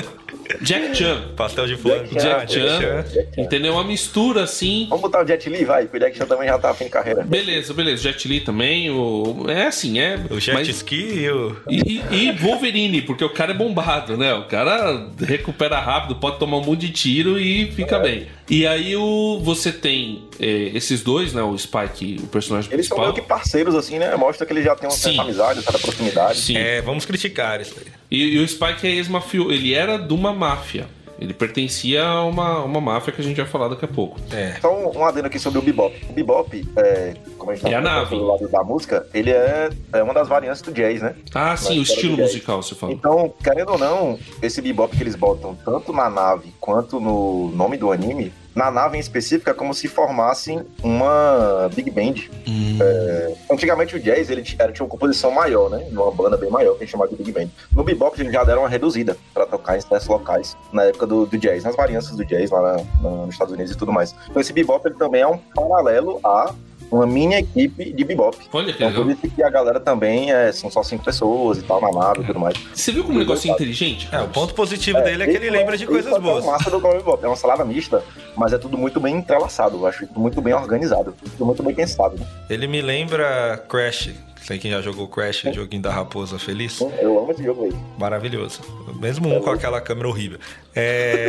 [0.60, 1.22] Jack Chan.
[1.36, 2.06] Pastel de flango.
[2.14, 3.04] Jack Ah, Chan.
[3.36, 3.72] Entendeu?
[3.74, 4.86] Uma mistura assim.
[4.88, 6.90] Vamos botar o Jet Li, vai, que o Jack Chan também já tá fim de
[6.90, 7.22] carreira.
[7.22, 8.02] Beleza, beleza.
[8.02, 8.90] Jet Li também.
[8.90, 9.46] O...
[9.48, 10.18] É assim, é.
[10.30, 11.56] O jet mas- ski e o.
[11.68, 14.34] E, e Wolverine, porque o cara é bombado, né?
[14.34, 18.26] O cara recupera rápido, pode tomar um monte de tiro e fica bem.
[18.50, 21.42] E aí o, você tem é, esses dois, né?
[21.42, 23.00] O Spike, o personagem Eles são principal.
[23.00, 24.14] meio que parceiros, assim, né?
[24.16, 26.38] Mostra que eles já têm uma certa amizade, uma certa proximidade.
[26.38, 26.56] Sim.
[26.56, 27.86] É, vamos criticar isso aí.
[28.12, 29.50] E, e o Spike é ex-mafio.
[29.50, 30.86] Ele era de uma máfia.
[31.18, 34.20] Ele pertencia a uma, uma máfia que a gente vai falar daqui a pouco.
[34.32, 34.56] É.
[34.60, 35.94] Só um, um adendo aqui sobre o bebop.
[36.10, 38.16] O bebop, é, como a gente tá É a falando nave.
[38.16, 41.14] do lado da música, ele é, é uma das variantes do jazz, né?
[41.32, 42.92] Ah, sim, o estilo musical, você fala.
[42.92, 47.78] Então, querendo ou não, esse bebop que eles botam tanto na nave quanto no nome
[47.78, 52.14] do anime na nave em específico é como se formassem uma big band.
[52.46, 52.78] Hum.
[52.80, 55.86] É, antigamente o jazz ele t- era, tinha uma composição maior, né?
[55.90, 57.48] Uma banda bem maior, que a gente chamava de big band.
[57.72, 61.26] No bebop eles já deram uma reduzida pra tocar em certos locais na época do,
[61.26, 64.14] do jazz, nas varianças do jazz lá na- na- nos Estados Unidos e tudo mais.
[64.28, 66.54] Então esse bebop ele também é um paralelo a
[66.92, 68.36] uma mini equipe de bebop.
[68.52, 69.16] Olha que Então por legal.
[69.24, 72.24] isso que a galera também é, são só cinco pessoas e tal na nave e
[72.26, 72.54] tudo mais.
[72.74, 74.08] Você viu como o negócio é inteligente?
[74.12, 76.44] É, o ponto positivo dele é que ele lembra de coisas Esse é boas.
[76.44, 77.24] massa do Cowboy Bebop.
[77.24, 78.02] É uma salada mista,
[78.36, 79.76] mas é tudo muito bem entrelaçado.
[79.78, 81.14] Eu acho tudo muito bem organizado.
[81.22, 82.16] Tudo muito bem pensado.
[82.18, 82.26] né?
[82.50, 84.10] Ele me lembra Crash.
[84.42, 86.80] Sei quem já jogou Crash, o joguinho da Raposa Feliz.
[86.80, 87.72] Eu amo esse jogo aí.
[87.96, 88.60] Maravilhoso.
[89.00, 90.38] Mesmo um com aquela câmera horrível.
[90.74, 91.28] É.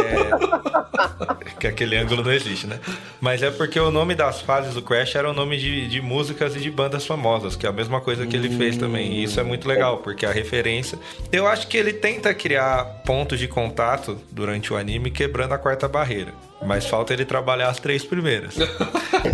[1.60, 2.80] que aquele ângulo não existe, né?
[3.22, 6.56] Mas é porque o nome das fases do Crash era o nome de, de músicas
[6.56, 9.14] e de bandas famosas, que é a mesma coisa que ele fez também.
[9.14, 10.98] E isso é muito legal, porque a referência.
[11.32, 15.88] Eu acho que ele tenta criar pontos de contato durante o anime, quebrando a quarta
[15.88, 16.34] barreira.
[16.66, 18.56] Mas falta ele trabalhar as três primeiras.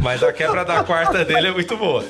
[0.02, 2.04] Mas a quebra da quarta dele é muito boa.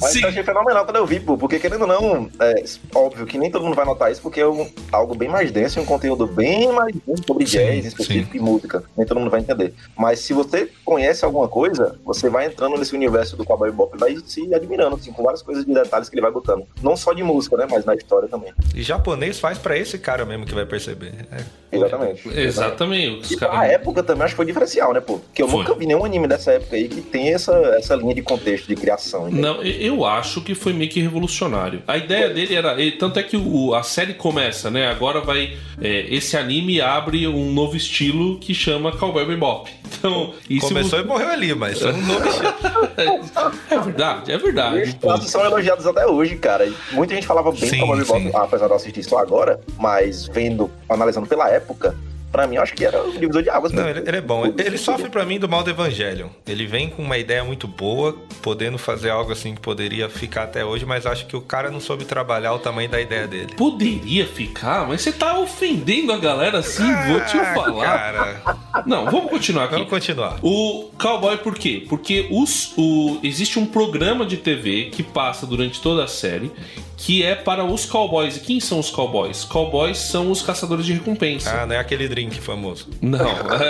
[0.00, 0.22] Mas Sim.
[0.22, 3.64] eu achei fenomenal quando eu vi, porque querendo ou não, é óbvio que nem todo
[3.64, 6.94] mundo vai notar isso, porque é um- algo bem mais denso, um conteúdo bem mais
[7.06, 8.82] denso sobre Sim, jazz, em específico e música.
[8.96, 9.72] Nem todo mundo vai entender.
[9.96, 13.98] Mas se você conhece alguma coisa, você vai entrando nesse universo do Cowboy Bebop e
[14.00, 16.64] vai se admirando, assim, com várias coisas de detalhes que ele vai botando.
[16.82, 18.52] Não só de música, né, mas na história também.
[18.74, 21.12] E japonês faz pra esse cara mesmo que vai perceber.
[21.30, 21.62] É.
[21.74, 22.28] Exatamente.
[22.38, 23.20] Exatamente.
[23.22, 25.18] Os E pra caras- época também acho que foi diferencial, né, pô?
[25.18, 25.60] Porque eu Foi.
[25.60, 28.74] nunca vi nenhum anime dessa época aí que tem essa, essa linha de contexto, de
[28.74, 29.28] criação.
[29.28, 29.54] entendeu?
[29.54, 31.82] Não, eu acho que foi meio que revolucionário.
[31.86, 32.76] A ideia dele era.
[32.98, 34.88] Tanto é que o- a série começa, né?
[34.88, 35.56] Agora vai.
[35.80, 39.70] é, esse anime abre um novo estilo que chama Cowboy Bebop.
[40.02, 40.66] Então, isso.
[40.68, 42.26] Começou e morreu ali, mas é um nome
[43.70, 44.80] É verdade, é verdade.
[44.82, 46.68] os traços são elogiados até hoje, cara.
[46.92, 50.26] Muita gente falava bem Sim, do Cowboy Bebop, apesar de eu assistir só agora, mas
[50.26, 51.94] vendo, analisando pela época,
[52.32, 53.72] pra mim eu acho que era o divisor de águas.
[53.72, 54.46] Não, ele, ele é bom.
[54.58, 56.28] Ele sofre pra mim do mal do Evangelion.
[56.46, 60.64] Ele vem com uma ideia muito boa, podendo fazer algo assim que poderia ficar até
[60.64, 63.54] hoje, mas acho que o cara não soube trabalhar o tamanho da ideia dele.
[63.56, 67.84] Poderia ficar, mas você tá ofendendo a galera assim, vou te Ah, falar.
[67.84, 69.74] Cara, Não, vamos continuar aqui.
[69.74, 70.38] vamos continuar.
[70.42, 71.84] O cowboy por quê?
[71.88, 76.50] Porque os, o, existe um programa de TV que passa durante toda a série
[76.96, 78.36] que é para os cowboys.
[78.36, 79.42] E quem são os cowboys?
[79.44, 81.50] Cowboys são os caçadores de recompensa.
[81.62, 82.88] Ah, não é aquele drink famoso.
[83.00, 83.18] Não,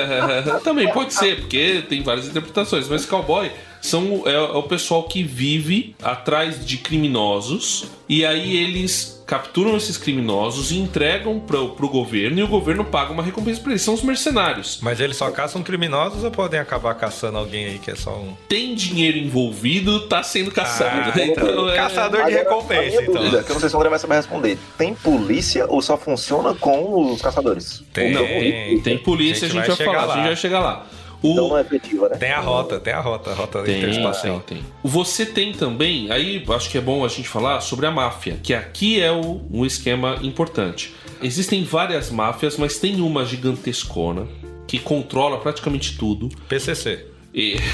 [0.62, 3.50] também pode ser, porque tem várias interpretações, mas cowboy
[3.82, 9.96] são, é, é o pessoal que vive atrás de criminosos e aí eles capturam esses
[9.96, 13.82] criminosos e entregam pro, pro governo e o governo paga uma recompensa pra eles.
[13.82, 14.78] São os mercenários.
[14.82, 18.34] Mas eles só caçam criminosos ou podem acabar caçando alguém aí que é só um.
[18.48, 21.12] tem dinheiro envolvido, tá sendo caçado.
[21.18, 21.76] Ah, então, é...
[21.76, 23.14] caçador de Agora, a recompensa, minha então.
[23.14, 24.58] dúvida, que eu não sei se o André vai saber responder.
[24.76, 27.82] Tem polícia ou só funciona com os caçadores?
[27.92, 28.12] Tem.
[28.12, 30.12] Não, tem polícia, a gente, vai, chegar falar, lá.
[30.12, 30.86] a gente vai chegar lá.
[31.22, 31.32] O...
[31.32, 32.16] Então não é efetiva, né?
[32.16, 34.40] Tem a rota, tem a rota, a rota Tem, interespacial.
[34.40, 34.66] tem, tem.
[34.82, 38.52] Você tem também, aí acho que é bom a gente falar sobre a máfia, que
[38.52, 40.94] aqui é o, um esquema importante.
[41.22, 44.26] Existem várias máfias, mas tem uma gigantescona
[44.66, 46.28] que controla praticamente tudo.
[46.48, 47.11] PCC.
[47.34, 47.56] E...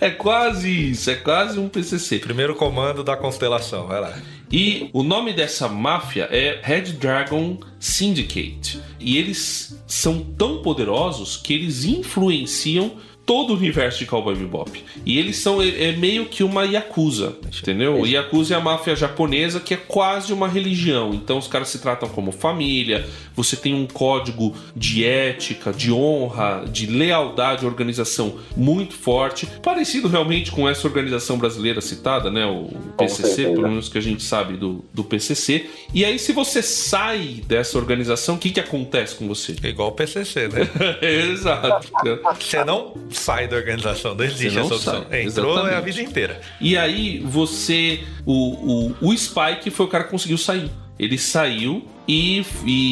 [0.00, 2.18] é quase isso, é quase um PCC.
[2.18, 4.18] Primeiro comando da constelação, vai lá.
[4.52, 8.80] E o nome dessa máfia é Red Dragon Syndicate.
[8.98, 14.84] E eles são tão poderosos que eles influenciam todo o universo de Cowboy Bebop.
[15.06, 18.04] E eles são é, é meio que uma Yakuza, entendeu?
[18.04, 21.14] Yakuza é a máfia japonesa que é quase uma religião.
[21.14, 26.64] Então os caras se tratam como família, você tem um código de ética, de honra,
[26.70, 32.44] de lealdade organização muito forte, parecido realmente com essa organização brasileira citada, né?
[32.46, 35.68] O PCC, pelo menos que a gente sabe do, do PCC.
[35.94, 39.54] E aí, se você sai dessa organização, o que, que acontece com você?
[39.62, 40.68] Igual o PCC, né?
[41.00, 41.90] Exato.
[42.38, 45.06] Você não sai da organização, não existe não essa opção.
[45.08, 45.84] sai, Entrou é a exatamente.
[45.94, 46.40] vida inteira.
[46.60, 48.00] E aí você.
[48.24, 50.70] O, o, o Spike foi o cara que conseguiu sair.
[50.98, 52.44] Ele saiu e,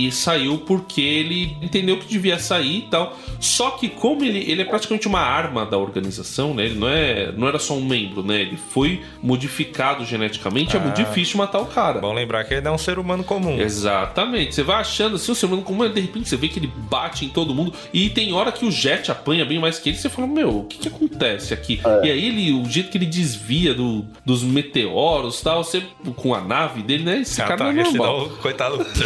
[0.06, 3.16] e saiu porque ele entendeu que devia sair e tal.
[3.40, 6.66] Só que como ele, ele é praticamente uma arma da organização, né?
[6.66, 8.40] Ele não, é, não era só um membro, né?
[8.42, 11.04] Ele foi modificado geneticamente, é muito Ah.
[11.04, 12.00] difícil matar o cara.
[12.00, 13.60] Bom lembrar que ele é um ser humano comum.
[13.60, 14.54] Exatamente.
[14.54, 17.24] Você vai achando assim, o ser humano como de repente você vê que ele bate
[17.24, 17.72] em todo mundo.
[17.92, 19.98] E tem hora que o Jet apanha bem mais que ele.
[19.98, 21.80] Você fala, meu, o que, que acontece aqui?
[22.04, 25.82] E aí ele, o jeito que ele desvia do, dos meteoros e tal, você
[26.16, 27.20] com a nave dele, né?
[27.20, 28.28] Esse Ah, cara tá, não é normal.
[28.28, 28.36] não,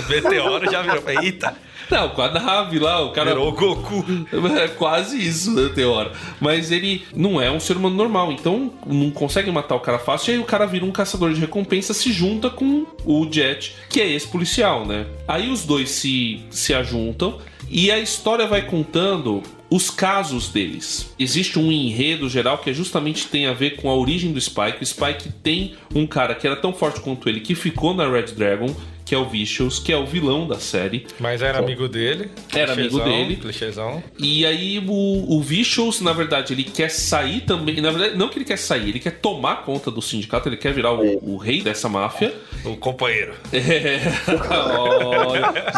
[0.06, 1.02] o meteoro já virou.
[1.22, 1.54] Eita,
[1.90, 3.30] Não, com a nave lá, o cara.
[3.30, 4.04] virou o Goku.
[4.62, 6.12] É quase isso, né, tem hora.
[6.40, 10.30] Mas ele não é um ser humano normal, então não consegue matar o cara fácil.
[10.30, 14.00] E aí o cara vira um caçador de recompensa, se junta com o Jet, que
[14.00, 15.06] é esse policial, né?
[15.26, 17.38] Aí os dois se, se ajuntam
[17.68, 21.14] E a história vai contando os casos deles.
[21.18, 24.82] Existe um enredo geral que é justamente tem a ver com a origem do Spike.
[24.82, 28.34] O Spike tem um cara que era tão forte quanto ele que ficou na Red
[28.34, 28.74] Dragon
[29.12, 31.06] que é o Vicious, que é o vilão da série.
[31.20, 32.30] Mas era amigo dele.
[32.50, 33.36] Era amigo dele.
[33.36, 34.02] Clichêzão.
[34.18, 37.78] E aí o, o Vicious, na verdade, ele quer sair também.
[37.82, 40.72] Na verdade, não que ele quer sair, ele quer tomar conta do sindicato, ele quer
[40.72, 42.34] virar o, o rei dessa máfia.
[42.64, 43.34] O companheiro.
[43.62, 44.00] É.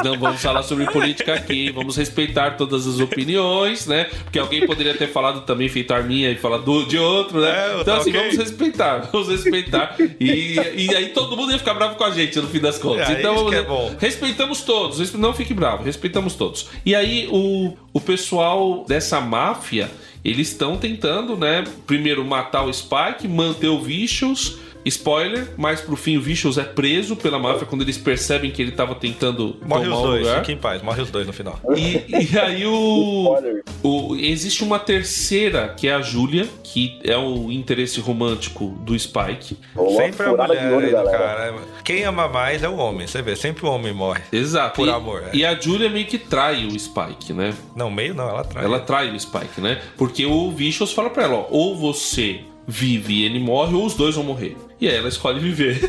[0.04, 4.08] Não vamos falar sobre política aqui, vamos respeitar todas as opiniões, né?
[4.24, 7.50] Porque alguém poderia ter falado também, feito a minha e falado de outro, né?
[7.50, 8.20] É, então, tá assim, ok.
[8.20, 9.96] vamos respeitar, vamos respeitar.
[10.20, 13.08] E, e aí todo mundo ia ficar bravo com a gente no fim das contas.
[13.08, 16.68] É, então, é respeitamos todos, não fique bravo, respeitamos todos.
[16.84, 19.90] E aí o, o pessoal dessa máfia,
[20.24, 21.64] eles estão tentando, né?
[21.86, 24.58] Primeiro matar o Spike, manter o Vicious.
[24.84, 28.72] Spoiler, mas pro fim o Vicious é preso pela máfia quando eles percebem que ele
[28.72, 30.40] tava tentando Morre tomar os o dois, lugar.
[30.40, 31.58] fica em paz, morre os dois no final.
[31.76, 33.62] E, e aí o, Spoiler.
[33.82, 39.56] o- Existe uma terceira, que é a Júlia, que é o interesse romântico do Spike.
[39.74, 41.54] Rolou Sempre uma a mulher olho, cara.
[41.84, 44.20] Quem ama mais é o homem, você vê, sempre o homem morre.
[44.32, 44.76] Exato.
[44.76, 45.36] Por e, amor, é.
[45.36, 47.54] E a Júlia meio que trai o Spike, né?
[47.76, 48.64] Não, meio não, ela traz.
[48.66, 49.80] Ela trai o Spike, né?
[49.96, 53.94] Porque o Vicious fala pra ela, ó, ou você vive e ele morre, ou os
[53.94, 54.56] dois vão morrer.
[54.84, 55.80] E aí ela escolhe viver.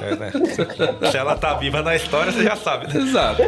[0.00, 0.32] É, né?
[1.10, 3.02] Se ela tá viva na história, você já sabe, né?
[3.02, 3.42] Exato.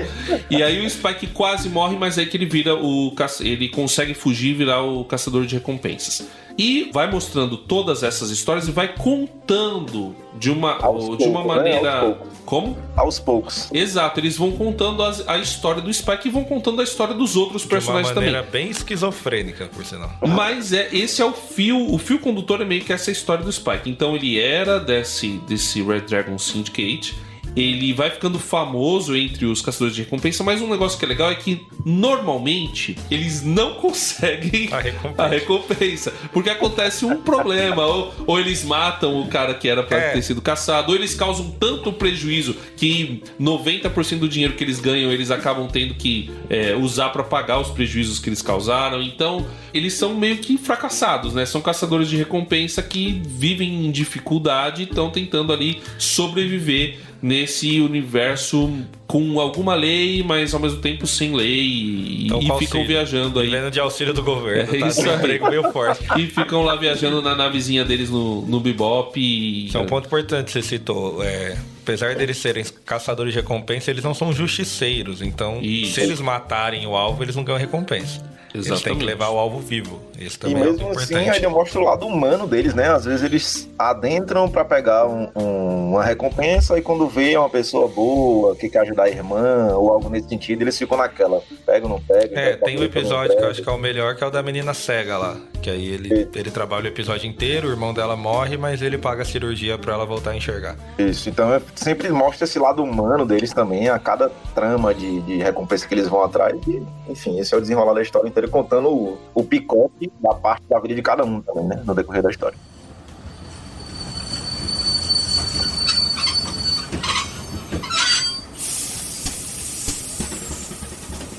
[0.50, 3.14] E aí o Spike quase morre, mas aí que ele vira o.
[3.38, 6.26] Ele consegue fugir e virar o caçador de recompensas.
[6.58, 11.56] E vai mostrando todas essas histórias e vai contando de uma, Aos de uma poucos,
[11.64, 11.70] né?
[11.72, 11.92] maneira.
[12.00, 12.36] Aos poucos.
[12.46, 12.78] Como?
[12.96, 13.68] Aos poucos.
[13.72, 17.36] Exato, eles vão contando as- a história do Spike e vão contando a história dos
[17.36, 18.30] outros De uma personagens também.
[18.30, 20.10] maneira bem esquizofrênica, por sinal.
[20.26, 23.52] Mas é esse é o fio, o fio condutor é meio que essa história do
[23.52, 23.90] Spike.
[23.90, 27.14] Então ele era desse desse Red Dragon Syndicate.
[27.56, 31.30] Ele vai ficando famoso entre os caçadores de recompensa, mas um negócio que é legal
[31.30, 35.22] é que normalmente eles não conseguem A recompensa.
[35.22, 39.96] a recompensa, porque acontece um problema, ou, ou eles matam o cara que era pra
[39.98, 40.10] É.
[40.12, 45.10] ter sido caçado, ou eles causam tanto prejuízo que 90% do dinheiro que eles ganham
[45.10, 49.00] eles acabam tendo que é, usar pra pagar os prejuízos que eles causaram.
[49.02, 51.46] Então, eles são meio que fracassados, né?
[51.46, 58.72] São caçadores de recompensa que vivem em dificuldade e estão tentando ali sobreviver nesse universo
[59.06, 63.46] com alguma lei, mas ao mesmo tempo sem lei e, Então, e ficam viajando aí.
[63.46, 64.86] Vivendo de auxílio do governo, É tá?
[64.88, 66.04] isso um emprego meio forte.
[66.16, 69.66] E ficam lá viajando na navezinha deles no, no Bebop e...
[69.66, 71.22] Isso é um ponto importante que você citou.
[71.22, 75.22] É, apesar deles serem caçadores de recompensa, eles não são justiceiros.
[75.22, 75.94] Então, Isso.
[75.94, 78.20] se eles matarem o alvo, eles não ganham recompensa.
[78.54, 79.00] Eles têm Exatamente.
[79.00, 80.00] que levar o alvo vivo.
[80.18, 81.30] Isso E também é mesmo assim, importante.
[81.30, 82.88] ainda mostra o lado humano deles, né?
[82.88, 87.86] Às vezes eles adentram pra pegar um- um- uma recompensa e quando vê uma pessoa
[87.86, 91.42] boa que quer ajudar a irmã ou algo nesse sentido, eles ficam naquela.
[91.66, 92.38] Pega ou não pega?
[92.40, 94.42] É, tem um episódio que eu acho que é o melhor, que é o da
[94.42, 95.36] menina cega lá.
[95.60, 99.20] Que aí ele, ele trabalha o episódio inteiro, o irmão dela morre, mas ele paga
[99.20, 100.76] a cirurgia pra ela voltar a enxergar.
[100.98, 105.36] Isso, então é- sempre mostra esse lado humano deles também, a cada trama de, de
[105.36, 106.58] recompensa que eles vão atrás.
[106.66, 110.64] E, enfim, esse é o desenrolar da história inteira, contando o, o picote da parte
[110.68, 111.82] da vida de cada um também, né?
[111.84, 112.58] No decorrer da história.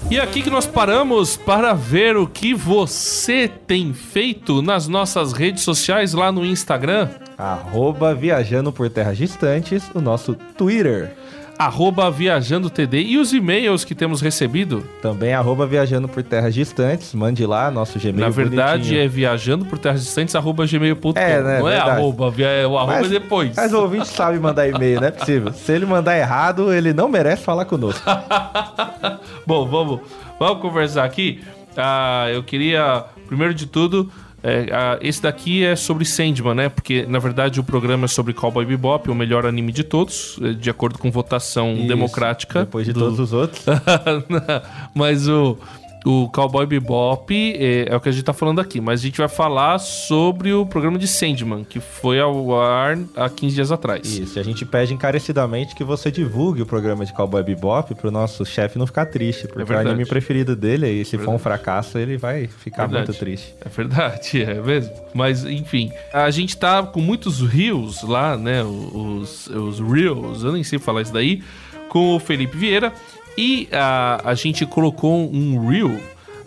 [0.10, 5.64] E aqui que nós paramos para ver o que você tem feito nas nossas redes
[5.64, 11.12] sociais lá no Instagram, Arroba Viajando por Terras Distantes, o nosso Twitter.
[11.60, 14.84] arroba Viajando TD e os e-mails que temos recebido.
[15.02, 17.14] Também arroba Viajando por Terras Distantes.
[17.14, 19.02] Mande lá, nosso Gmail Na verdade bonitinho.
[19.02, 21.14] é viajando por terras distantes, arroba gmail.com.
[21.16, 21.90] É, né, Não é verdade.
[22.00, 23.56] arroba, via- o arroba Mas- é depois.
[23.56, 25.52] Mas o ouvinte sabe mandar e-mail, não é possível.
[25.54, 28.04] Se ele mandar errado, ele não merece falar conosco.
[29.46, 30.00] Bom, vamos,
[30.40, 31.42] vamos conversar aqui.
[31.76, 34.12] Ah, eu queria, primeiro de tudo,
[34.50, 36.70] é, ah, esse daqui é sobre Sandman, né?
[36.70, 40.54] Porque, na verdade, o programa é sobre Cowboy Bebop, o melhor anime de todos, eh,
[40.54, 42.60] de acordo com votação Isso, democrática.
[42.62, 43.66] Depois de do- todos os outros.
[44.96, 45.58] mas o,
[46.06, 48.80] o Cowboy Bebop é, é o que a gente tá falando aqui.
[48.80, 53.30] Mas a gente vai falar sobre o programa de Sandman, que foi ao ar há
[53.30, 54.08] 15 dias atrás.
[54.18, 58.12] Isso, e a gente pede encarecidamente que você divulgue o programa de Cowboy Bebop pro
[58.12, 61.40] nosso chefe não ficar triste, porque é o anime preferido dele e se for um
[61.40, 63.08] fracasso, ele vai ficar Verdade.
[63.08, 63.54] muito triste.
[63.66, 64.94] É verdade, é mesmo.
[65.14, 68.64] Mas, enfim, a gente tá com muitos reels lá, né?
[68.64, 71.42] Os, os reels, eu nem sei falar isso daí,
[71.90, 72.94] com o Felipe Vieira.
[73.38, 76.00] E a, a gente colocou um reel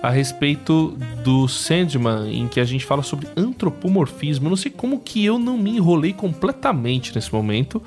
[0.02, 4.46] a respeito do Sandman, em que a gente fala sobre antropomorfismo.
[4.46, 7.82] Eu não sei como que eu não me enrolei completamente nesse momento.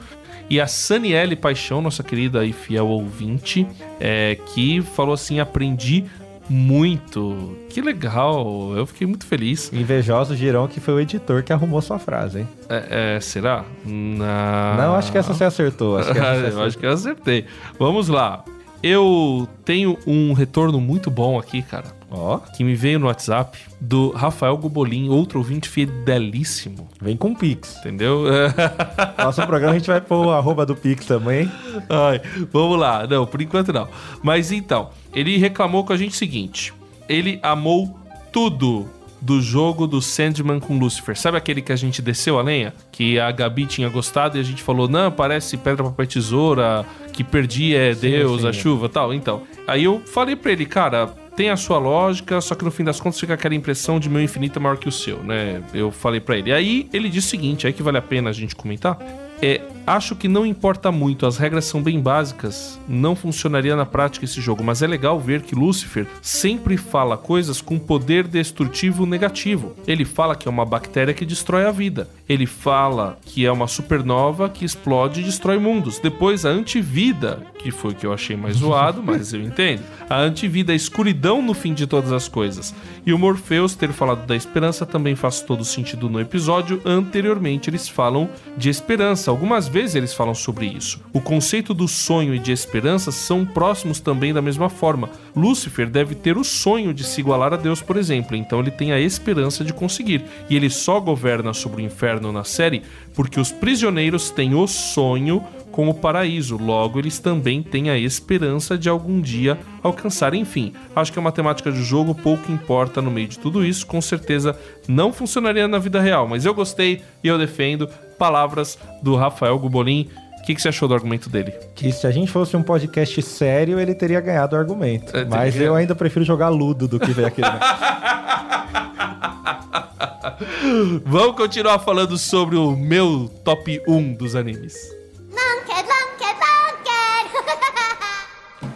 [0.49, 3.65] E a Saniele Paixão, nossa querida e fiel ouvinte,
[3.99, 6.05] é, que falou assim: aprendi
[6.49, 7.57] muito.
[7.69, 9.71] Que legal, eu fiquei muito feliz.
[9.73, 12.47] Invejosos dirão que foi o editor que arrumou sua frase, hein?
[12.69, 13.65] É, é, será?
[13.85, 14.77] Não.
[14.77, 15.97] Não, acho que essa você acertou.
[15.97, 16.63] Acho que essa você eu acertou.
[16.65, 17.45] acho que eu acertei.
[17.79, 18.43] Vamos lá.
[18.83, 21.85] Eu tenho um retorno muito bom aqui, cara.
[22.11, 26.87] Ó, Que me veio no WhatsApp do Rafael Gubolin, outro ouvinte fidelíssimo.
[27.01, 27.77] vem com Pix.
[27.77, 28.25] Entendeu?
[29.17, 31.49] Nosso programa a gente vai pôr o arroba do Pix também.
[31.89, 32.21] Ai,
[32.51, 33.07] vamos lá.
[33.07, 33.87] Não, por enquanto não.
[34.21, 36.73] Mas então, ele reclamou com a gente o seguinte:
[37.09, 37.97] ele amou
[38.31, 38.87] tudo
[39.23, 41.17] do jogo do Sandman com Lucifer.
[41.17, 42.73] Sabe aquele que a gente desceu a lenha?
[42.91, 47.23] Que a Gabi tinha gostado e a gente falou: não, parece pedra, papel, tesoura, que
[47.23, 48.47] perdi é Deus, sim.
[48.47, 49.13] a chuva tal.
[49.13, 51.07] Então, aí eu falei pra ele, cara.
[51.35, 54.21] Tem a sua lógica, só que no fim das contas fica aquela impressão de meu
[54.21, 55.63] infinito é maior que o seu, né?
[55.73, 56.53] Eu falei pra ele.
[56.53, 58.99] Aí ele disse o seguinte, aí que vale a pena a gente comentar.
[59.45, 64.23] É, acho que não importa muito, as regras são bem básicas, não funcionaria na prática
[64.23, 69.75] esse jogo, mas é legal ver que Lúcifer sempre fala coisas com poder destrutivo negativo.
[69.85, 72.07] Ele fala que é uma bactéria que destrói a vida.
[72.29, 75.99] Ele fala que é uma supernova que explode e destrói mundos.
[75.99, 79.83] Depois a antivida, que foi o que eu achei mais zoado, mas eu entendo.
[80.09, 82.73] A antivida, a escuridão no fim de todas as coisas.
[83.05, 86.81] E o Morpheus ter falado da esperança também faz todo sentido no episódio.
[86.85, 89.29] Anteriormente eles falam de esperança.
[89.29, 91.01] Algumas vezes eles falam sobre isso.
[91.11, 95.09] O conceito do sonho e de esperança são próximos também da mesma forma.
[95.35, 98.93] Lúcifer deve ter o sonho de se igualar a Deus, por exemplo, então ele tem
[98.93, 100.23] a esperança de conseguir.
[100.49, 102.83] E ele só governa sobre o inferno na série
[103.13, 105.43] porque os prisioneiros têm o sonho
[105.73, 106.55] com o paraíso.
[106.55, 110.33] Logo, eles também têm a esperança de algum dia alcançar.
[110.35, 113.85] Enfim, acho que a matemática do jogo pouco importa no meio de tudo isso.
[113.85, 114.55] Com certeza
[114.87, 117.89] não funcionaria na vida real, mas eu gostei e eu defendo.
[118.19, 120.07] Palavras do Rafael Gubolin.
[120.39, 121.53] O que, que você achou do argumento dele?
[121.73, 125.17] Que se a gente fosse um podcast sério, ele teria ganhado o argumento.
[125.17, 125.67] É, Mas teria.
[125.67, 127.47] eu ainda prefiro jogar Ludo do que ver aquele.
[131.05, 134.92] Vamos continuar falando sobre o meu top 1 dos animes.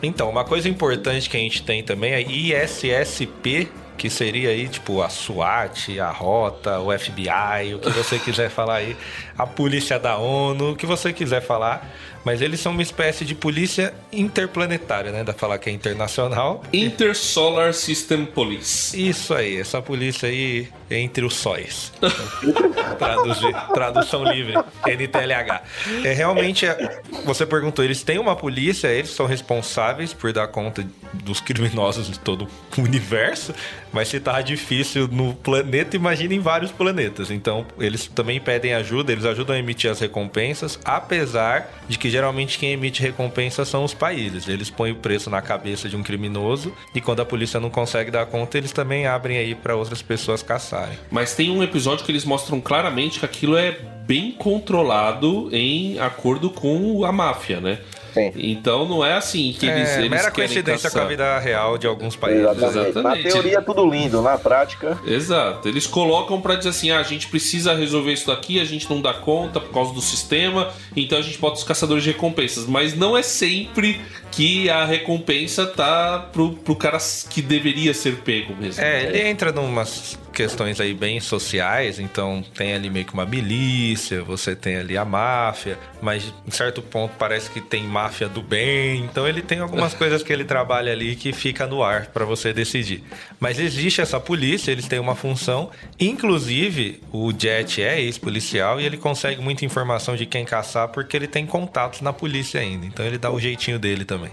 [0.02, 5.02] Então, uma coisa importante que a gente tem também é ISSP, que seria aí, tipo,
[5.02, 8.96] a SWAT, a Rota, o FBI, o que você quiser falar aí,
[9.36, 11.90] a polícia da ONU, o que você quiser falar.
[12.28, 15.24] Mas eles são uma espécie de polícia interplanetária, né?
[15.24, 16.62] Da falar que é internacional.
[16.74, 19.08] Intersolar System Police.
[19.08, 21.94] Isso aí, essa polícia aí entre os sóis.
[23.00, 24.56] Traduzir, tradução livre,
[24.86, 25.62] NTLH.
[26.04, 30.86] É realmente, é- você perguntou, eles têm uma polícia, eles são responsáveis por dar conta
[31.14, 32.48] dos criminosos de todo
[32.78, 33.54] o universo,
[33.92, 37.32] mas se tá difícil no planeta, imagina em vários planetas.
[37.32, 42.58] Então, eles também pedem ajuda, eles ajudam a emitir as recompensas, apesar de que geralmente
[42.58, 44.48] quem emite recompensas são os países.
[44.48, 48.10] Eles põem o preço na cabeça de um criminoso e quando a polícia não consegue
[48.10, 50.98] dar conta, eles também abrem aí para outras pessoas caçarem.
[51.12, 53.72] Mas tem um episódio que eles mostram claramente que aquilo é
[54.08, 57.80] bem controlado em acordo com a máfia, né?
[58.18, 58.32] Sim.
[58.36, 61.08] Então não é assim que eles, é, eles mera querem coincidência com a caçar.
[61.08, 62.42] vida real de alguns países.
[62.42, 62.90] Exatamente.
[62.90, 63.24] exatamente.
[63.24, 64.98] Na teoria é tudo lindo, na prática.
[65.06, 65.68] Exato.
[65.68, 69.02] Eles colocam pra dizer assim: ah, a gente precisa resolver isso daqui, a gente não
[69.02, 72.66] dá conta por causa do sistema, então a gente bota os caçadores de recompensas.
[72.66, 74.02] Mas não é sempre
[74.32, 76.98] que a recompensa tá pro, pro cara
[77.30, 78.84] que deveria ser pego mesmo.
[78.84, 84.22] É, ele entra numas questões aí bem sociais, então tem ali meio que uma milícia,
[84.22, 89.04] você tem ali a máfia, mas em certo ponto parece que tem máfia do bem,
[89.04, 92.54] então ele tem algumas coisas que ele trabalha ali que fica no ar pra você
[92.54, 93.04] decidir.
[93.40, 98.98] Mas existe essa polícia, eles têm uma função, inclusive o Jet é ex-policial e ele
[98.98, 103.18] consegue muita informação de quem caçar porque ele tem contatos na polícia ainda, então ele
[103.18, 104.30] dá o jeitinho dele também.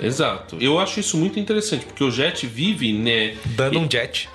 [0.00, 0.56] Exato.
[0.60, 3.36] Eu acho isso muito interessante, porque o Jet vive, né?
[3.56, 4.28] Dando um jet.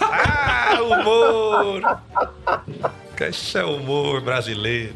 [0.00, 2.00] ah, humor!
[3.20, 4.94] Esse é humor brasileiro.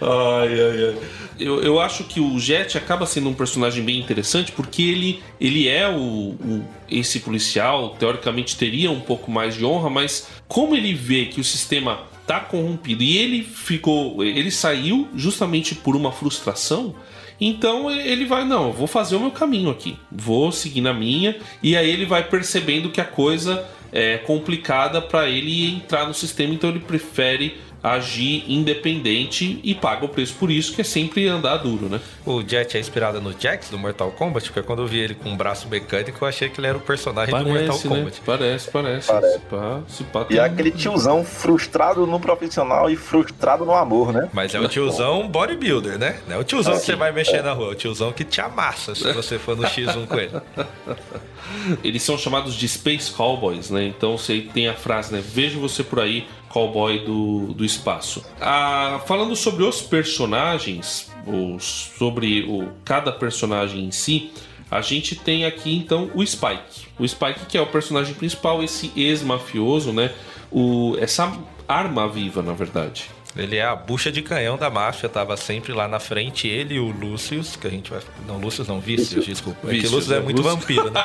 [0.00, 0.98] Ai, ai, ai.
[1.38, 5.68] Eu, eu acho que o Jet acaba sendo um personagem bem interessante porque ele, ele
[5.68, 10.94] é o, o- esse policial, teoricamente teria um pouco mais de honra, mas como ele
[10.94, 16.94] vê que o sistema tá corrompido e ele ficou, ele saiu justamente por uma frustração,
[17.40, 21.36] então ele vai, não, eu vou fazer o meu caminho aqui, vou seguir na minha,
[21.62, 26.54] e aí ele vai percebendo que a coisa é complicada para ele entrar no sistema,
[26.54, 31.58] então ele prefere agir independente e paga o preço por isso, que é sempre andar
[31.58, 32.00] duro, né?
[32.26, 35.28] O Jet é inspirado no Jax do Mortal Kombat, porque quando eu vi ele com
[35.30, 37.96] um braço mecânico, eu achei que ele era o personagem do Mortal Parece, né?
[37.96, 38.20] Kombat.
[38.26, 39.06] Parece, parece.
[39.06, 39.32] Parece.
[39.34, 44.12] Se pá- se pá E é aquele tiozão frustrado no profissional e frustrado no amor,
[44.12, 44.28] né?
[44.32, 46.18] Mas é o tiozão bodybuilder, né?
[46.26, 48.24] Não é o tiozão Ah, que você vai mexer na rua, é o tiozão que
[48.24, 50.32] te amassa se você for no X1 com ele.
[51.84, 53.84] Eles são chamados de Space Cowboys, né?
[53.84, 55.22] Então você tem a frase, né?
[55.24, 58.24] Vejo você por aí, cowboy do, do espaço.
[58.40, 64.30] Ah, falando sobre os personagens, ou sobre o, cada personagem em si,
[64.70, 66.86] a gente tem aqui então o Spike.
[66.98, 70.12] O Spike que é o personagem principal, esse ex-mafioso, né?
[70.50, 71.36] O, essa
[71.68, 73.10] arma viva, na verdade.
[73.36, 76.78] Ele é a bucha de canhão da máfia, tava sempre lá na frente, ele e
[76.80, 78.00] o Lucius, que a gente vai.
[78.26, 79.58] Não, Lucius não, Vícios, desculpa.
[79.64, 80.54] É que Vícius, Lucius é é, muito Lúcius.
[80.60, 81.04] vampiro, né?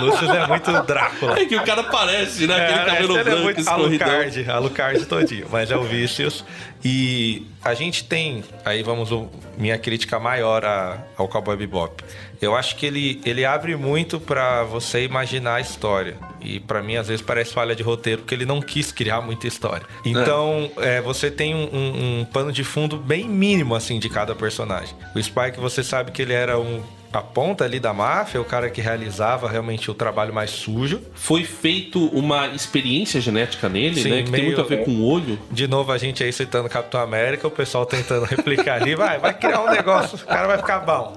[0.00, 1.38] Lucius é muito Drácula.
[1.40, 2.54] É que o cara parece, né?
[2.56, 4.08] Aquele É, cabelo é branco, muito escorridão.
[4.08, 6.44] Alucard, Alucard todinho, mas é o Vícios.
[6.84, 9.10] E a gente tem, aí vamos,
[9.58, 12.02] minha crítica maior a- ao Cowboy Bebop.
[12.40, 16.16] Eu acho que ele, ele abre muito pra você imaginar a história.
[16.40, 19.46] E pra mim, às vezes, parece falha de roteiro, porque ele não quis criar muita
[19.46, 19.86] história.
[20.06, 24.34] Então, é, você tem um, um- um pano de fundo bem mínimo, assim, de cada
[24.34, 24.94] personagem.
[25.14, 26.82] O Spike, você sabe que ele era um...
[27.12, 31.00] A ponta ali da máfia, o cara que realizava realmente o trabalho mais sujo.
[31.12, 34.16] Foi feito uma experiência genética nele, Sim, né?
[34.18, 35.36] Que tem meio- muito a ver com o olho.
[35.50, 39.34] De novo, a gente aí citando Capitão América, o pessoal tentando replicar ali, vai, vai
[39.34, 41.16] criar um negócio, o cara vai ficar bom.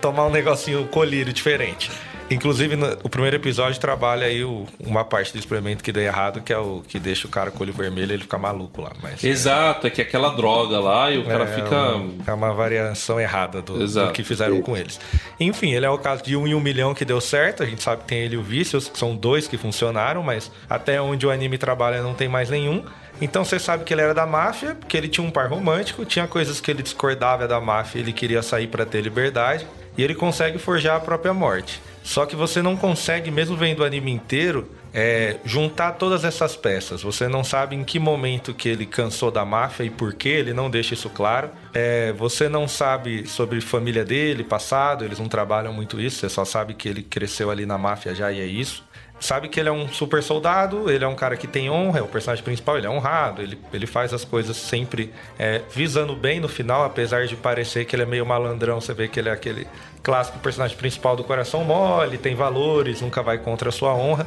[0.00, 1.90] Tomar um negocinho, um colírio diferente.
[2.30, 6.40] Inclusive, no, o primeiro episódio trabalha aí o- uma parte do experimento que deu errado,
[6.40, 8.80] que é o que deixa o cara com o olho vermelho e ele fica maluco
[8.80, 8.92] lá.
[9.02, 11.68] Mas Exato, é que aquela droga lá e o cara é fica.
[11.96, 14.98] uma, é uma variação errada do, do que fizeram com eles.
[15.38, 17.62] Enfim, ele é o caso de um em um milhão que deu certo.
[17.62, 20.50] A gente sabe que tem ele e o Vícios, que são dois que funcionaram, mas
[20.68, 22.84] até onde o anime trabalha não tem mais nenhum.
[23.20, 26.26] Então você sabe que ele era da máfia, que ele tinha um par romântico, tinha
[26.26, 29.66] coisas que ele discordava da máfia, ele queria sair para ter liberdade,
[29.96, 31.80] e ele consegue forjar a própria morte.
[32.04, 37.02] Só que você não consegue, mesmo vendo o anime inteiro, é, juntar todas essas peças.
[37.02, 40.52] Você não sabe em que momento que ele cansou da máfia e por que ele
[40.52, 41.48] não deixa isso claro.
[41.72, 46.18] É, você não sabe sobre família dele, passado, eles não trabalham muito isso.
[46.18, 48.84] Você só sabe que ele cresceu ali na máfia já e é isso.
[49.20, 52.02] Sabe que ele é um super soldado, ele é um cara que tem honra, é
[52.02, 56.40] o personagem principal, ele é honrado, ele, ele faz as coisas sempre é, visando bem
[56.40, 59.32] no final, apesar de parecer que ele é meio malandrão, você vê que ele é
[59.32, 59.66] aquele
[60.02, 64.26] clássico personagem principal do coração mole, tem valores, nunca vai contra a sua honra.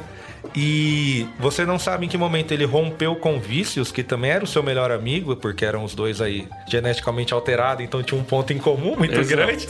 [0.54, 4.46] E você não sabe em que momento ele rompeu com Vícios, que também era o
[4.46, 8.58] seu melhor amigo, porque eram os dois aí geneticamente alterados, então tinha um ponto em
[8.58, 9.28] comum muito Exato.
[9.28, 9.66] grande.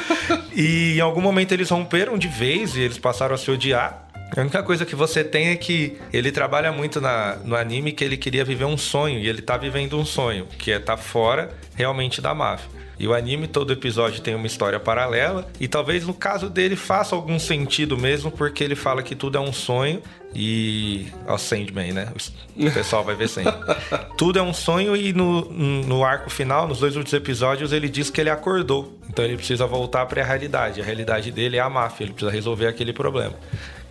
[0.54, 4.09] e em algum momento eles romperam de vez e eles passaram a se odiar.
[4.36, 8.04] A única coisa que você tem é que ele trabalha muito na, no anime que
[8.04, 11.02] ele queria viver um sonho, e ele tá vivendo um sonho, que é estar tá
[11.02, 12.80] fora realmente da máfia.
[13.00, 17.16] E o anime, todo episódio tem uma história paralela, e talvez no caso dele faça
[17.16, 20.02] algum sentido mesmo, porque ele fala que tudo é um sonho,
[20.34, 21.08] e.
[21.26, 22.12] Ó, Sandman, né?
[22.54, 23.54] O pessoal vai ver Sandman.
[24.18, 28.10] tudo é um sonho, e no, no arco final, nos dois últimos episódios, ele diz
[28.10, 28.96] que ele acordou.
[29.08, 30.80] Então ele precisa voltar para a realidade.
[30.80, 33.34] A realidade dele é a máfia, ele precisa resolver aquele problema.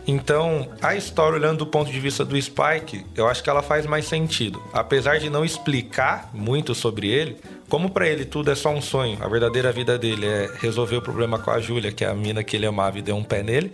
[0.08, 3.86] Então, a história, olhando do ponto de vista do Spike, eu acho que ela faz
[3.86, 4.62] mais sentido.
[4.74, 7.38] Apesar de não explicar muito sobre ele,
[7.68, 11.02] como para ele tudo é só um sonho, a verdadeira vida dele é resolver o
[11.02, 13.44] problema com a Júlia, que é a mina que ele amava e deu um pé
[13.44, 13.72] nele,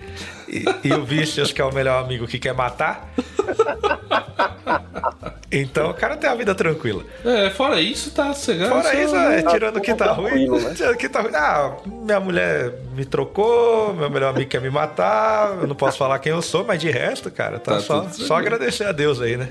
[0.49, 3.13] e, e o Vicious, que é o melhor amigo que quer matar.
[5.51, 7.03] Então, o cara tem a vida tranquila.
[7.23, 8.69] É, fora isso, tá cegado.
[8.71, 10.47] Fora só- isso, é, tirando o que tá ruim.
[10.47, 10.73] né?
[10.97, 11.31] Que tá ruim.
[11.35, 16.19] Ah, minha mulher me trocou, meu melhor amigo quer me matar, eu não posso falar
[16.19, 19.37] quem eu sou, mas de resto, cara, tá, Tá só, só agradecer a Deus aí,
[19.37, 19.49] né?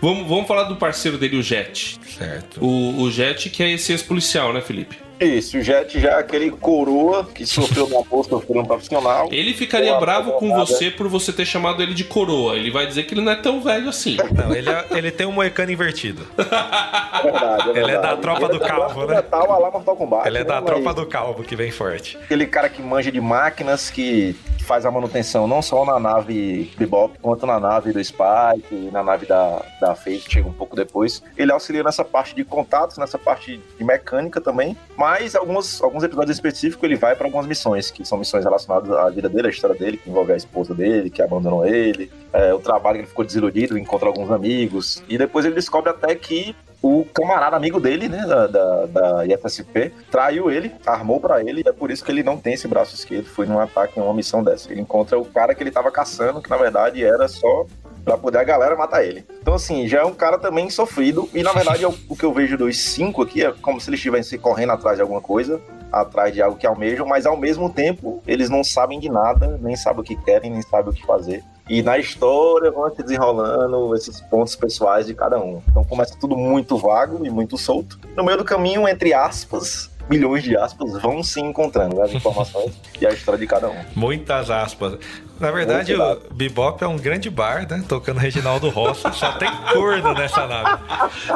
[0.00, 2.00] Vamos, vamos falar do parceiro dele, o Jet.
[2.16, 2.64] Certo.
[2.64, 4.98] O, o Jet, que é esse ex-policial, né, Felipe?
[5.20, 9.28] Isso, o Jet já é aquele coroa que sofreu no amor, sofreu no profissional.
[9.30, 12.56] Ele ficaria bravo com você por você ter chamado ele de coroa.
[12.56, 14.16] Ele vai dizer que ele não é tão velho assim.
[14.32, 16.26] Não, ele, é- ele tem um moecano invertido.
[17.24, 18.16] É verdade, Ele é verdade.
[18.16, 19.14] da tropa do Ele é da calvo, tropa né?
[19.16, 20.26] Metal, a lá Mortal Kombat.
[20.28, 20.46] Ele é né?
[20.46, 22.18] da Mas tropa do calvo que vem forte.
[22.18, 27.18] Aquele cara que manja de máquinas, que faz a manutenção não só na nave Bebop,
[27.22, 31.22] quanto na nave do Spike, na nave da, da Fate, chega um pouco depois.
[31.36, 35.03] Ele auxilia nessa parte de contatos, nessa parte de mecânica também, mas
[35.34, 39.28] alguns, alguns episódios específicos ele vai para algumas missões, que são missões relacionadas à vida
[39.28, 42.96] dele, à história dele, que envolve a esposa dele, que abandonou ele, é, o trabalho
[42.96, 47.56] que ele ficou desiludido, encontra alguns amigos, e depois ele descobre até que o camarada
[47.56, 51.90] amigo dele, né, da, da, da IFSP, traiu ele, armou pra ele, e é por
[51.90, 54.70] isso que ele não tem esse braço esquerdo, foi num ataque, em uma missão dessa.
[54.70, 57.64] Ele encontra o cara que ele tava caçando, que na verdade era só
[58.04, 59.24] Pra poder a galera matar ele.
[59.40, 61.28] Então, assim, já é um cara também sofrido.
[61.32, 63.98] E na verdade, o, o que eu vejo dos cinco aqui é como se eles
[63.98, 68.22] estivessem correndo atrás de alguma coisa, atrás de algo que almejam, mas ao mesmo tempo
[68.26, 71.42] eles não sabem de nada, nem sabem o que querem, nem sabem o que fazer.
[71.68, 75.62] E na história vão se desenrolando esses pontos pessoais de cada um.
[75.68, 77.98] Então começa tudo muito vago e muito solto.
[78.14, 82.72] No meio do caminho, entre aspas, milhões de aspas, vão se encontrando né, as informações
[83.00, 83.76] e a história de cada um.
[83.94, 84.98] Muitas aspas.
[85.40, 87.82] Na verdade, o Bebop é um grande bar, né?
[87.88, 89.02] Tocando Reginaldo Rossi.
[89.14, 90.80] Só tem corno nessa nave.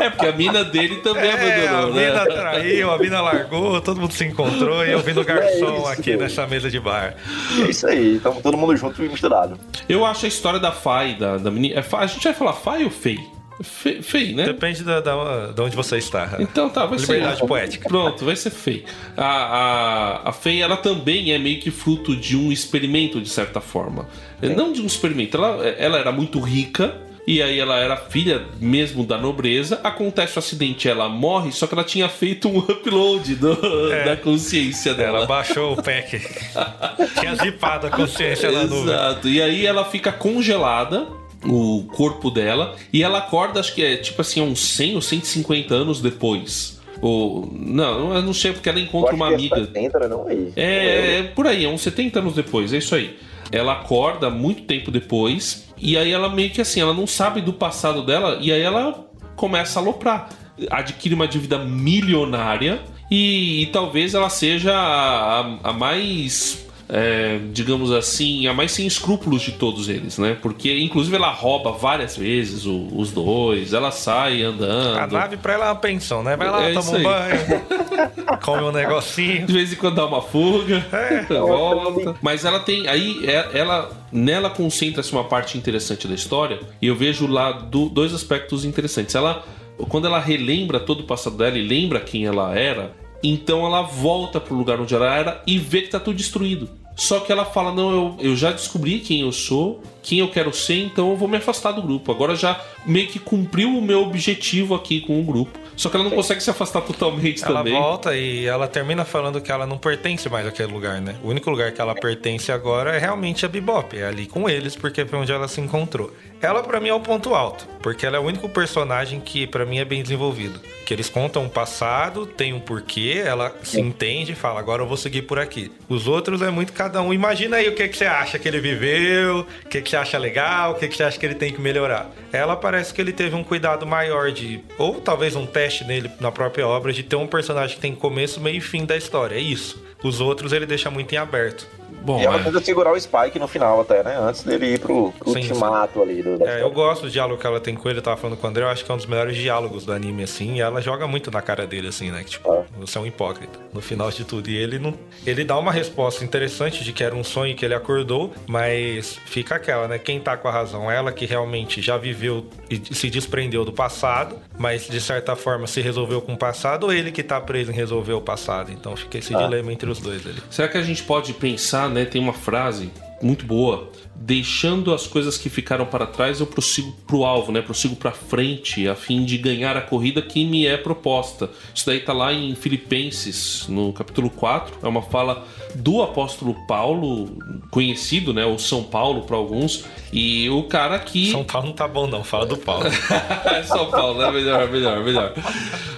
[0.01, 2.07] É, porque a mina dele também É, a abandonou, né?
[2.07, 5.87] mina traiu, a mina largou, todo mundo se encontrou e eu vi no garçom isso.
[5.89, 7.16] aqui nessa mesa de bar.
[7.61, 9.59] É isso aí, estamos todo mundo junto e misturado.
[9.89, 11.81] Eu acho a história da Fai, da, da menina.
[11.81, 13.19] É a gente vai falar Fai ou Fei?
[13.63, 14.45] Fei, Fei, né?
[14.45, 16.37] Depende da, da, de onde você está.
[16.39, 17.47] Então tá, vai Liberdade ser.
[17.47, 17.89] poética.
[17.89, 18.85] Pronto, vai ser Fei.
[19.17, 23.61] A, a, a Fei, ela também é meio que fruto de um experimento, de certa
[23.61, 24.07] forma.
[24.41, 26.97] Não de um experimento, ela, ela era muito rica.
[27.27, 29.79] E aí ela era filha mesmo da nobreza.
[29.85, 33.59] Acontece o acidente, ela morre, só que ela tinha feito um upload do-
[33.93, 34.05] É.
[34.07, 35.19] da consciência dela.
[35.19, 36.19] Ela baixou o pack.
[37.21, 38.85] Tinha zipado a consciência na nuvem.
[38.95, 39.29] Exato.
[39.29, 41.07] E aí ela fica congelada,
[41.45, 45.74] o corpo dela, e ela acorda, acho que é tipo assim, uns 100 ou 150
[45.74, 46.78] anos depois.
[47.01, 49.57] Ou, não, eu não sei porque ela encontra uma que amiga.
[49.57, 50.09] É 70, né?
[50.09, 50.53] Não aí.
[50.57, 53.16] É, é por aí, é uns 70 anos depois, é isso aí.
[53.53, 57.53] Ela acorda muito tempo depois, e aí ela meio que assim, ela não sabe do
[57.53, 60.28] passado dela, e aí ela começa a aloprar.
[60.70, 62.80] Adquire uma dívida milionária,
[63.11, 66.66] e, e talvez ela seja a, a- a mais.
[66.89, 70.36] É, digamos assim, a mais sem escrúpulos de todos eles, né?
[70.41, 74.99] Porque, inclusive, ela rouba várias vezes o- os dois, ela sai andando.
[74.99, 76.36] A nave pra ela é uma pensão, né?
[76.36, 77.62] Vai lá, É toma um banho,
[78.43, 79.47] come um negocinho.
[79.47, 81.24] De vez em quando dá uma fuga, É.
[81.39, 82.16] volta.
[82.22, 82.86] Mas ela tem.
[82.89, 83.91] Aí é- ela.
[84.11, 86.59] Nela concentra-se uma parte interessante da história.
[86.80, 89.14] E eu vejo lá do- dois aspectos interessantes.
[89.14, 89.45] Ela.
[89.91, 92.91] Quando ela relembra todo o passado dela e lembra quem ela era,
[93.23, 96.69] então ela volta pro lugar onde ela era e vê que tá tudo destruído.
[96.97, 100.55] Só que ela fala: Não, eu, eu já descobri quem eu sou, quem eu quero
[100.55, 102.11] ser, então eu vou me afastar do grupo.
[102.11, 105.59] Agora já meio que cumpriu o meu objetivo aqui com o grupo.
[105.77, 107.75] Só que ela não consegue se afastar totalmente Ela também.
[107.75, 111.15] volta e ela termina falando que ela não pertence mais àquele lugar, né?
[111.23, 113.97] O único lugar que ela pertence agora é realmente a Bebop.
[113.97, 116.13] É ali com eles, porque foi onde ela se encontrou.
[116.41, 117.69] Ela, pra mim, é o ponto alto.
[117.81, 120.61] Porque ela é o único personagem que, pra mim, é bem desenvolvido.
[120.85, 124.87] Que eles contam o passado, tem um porquê, ela se entende e fala, agora eu
[124.87, 125.71] vou seguir por aqui.
[125.89, 127.13] Os outros é muito cada um.
[127.15, 130.17] Imagina aí o que, que você acha que ele viveu, o que, que você acha
[130.17, 132.11] legal, o que, que você acha que ele tem que melhorar.
[132.33, 134.65] Ela parece que ele teve um cuidado maior de...
[134.79, 138.41] Ou talvez um teste nele na própria obra de ter um personagem que tem começo,
[138.41, 139.37] meio e fim da história.
[139.37, 139.83] É isso.
[140.03, 141.67] Os outros ele deixa muito em aberto.
[142.03, 142.43] Bom, E ela é.
[142.43, 144.17] tenta segurar o Spike no final até, né?
[144.19, 147.47] Antes dele ir pro, pro Sim, ultimato ali do, É, eu gosto do diálogo que
[147.47, 148.97] ela tem com ele, eu tava falando com o André, eu acho que é um
[148.97, 152.23] dos melhores diálogos do anime, assim, e ela joga muito na cara dele, assim, né?
[152.25, 152.65] Que, tipo, É.
[152.79, 154.49] você é um hipócrita, no final de tudo.
[154.49, 154.95] E ele não.
[155.27, 159.57] Ele dá uma resposta interessante de que era um sonho que ele acordou, mas fica
[159.57, 159.99] aquela, né?
[159.99, 160.91] Quem tá com a razão?
[160.91, 165.81] Ela que realmente já viveu e se desprendeu do passado, mas de certa forma se
[165.81, 168.71] resolveu com o passado, ou ele que tá preso em resolver o passado?
[168.73, 169.39] Então fica esse Ah.
[169.43, 170.39] dilema entre os dois ali.
[170.51, 172.05] Será que a gente pode pensar, né?
[172.05, 172.91] Tem uma frase
[173.22, 173.91] muito boa.
[174.20, 177.62] Deixando as coisas que ficaram para trás, eu prossigo pro alvo, né?
[177.62, 181.49] Prossigo para frente, a fim de ganhar a corrida que me é proposta.
[181.72, 184.78] Isso daí tá lá em Filipenses, no capítulo 4.
[184.82, 187.39] É uma fala do apóstolo Paulo,
[187.70, 188.45] conhecido, né?
[188.45, 189.84] Ou São Paulo para alguns.
[190.12, 191.30] E o cara que.
[191.30, 192.86] São Paulo não tá bom, não, fala do Paulo.
[192.86, 194.30] É São Paulo, né?
[194.32, 195.34] Melhor, melhor, melhor.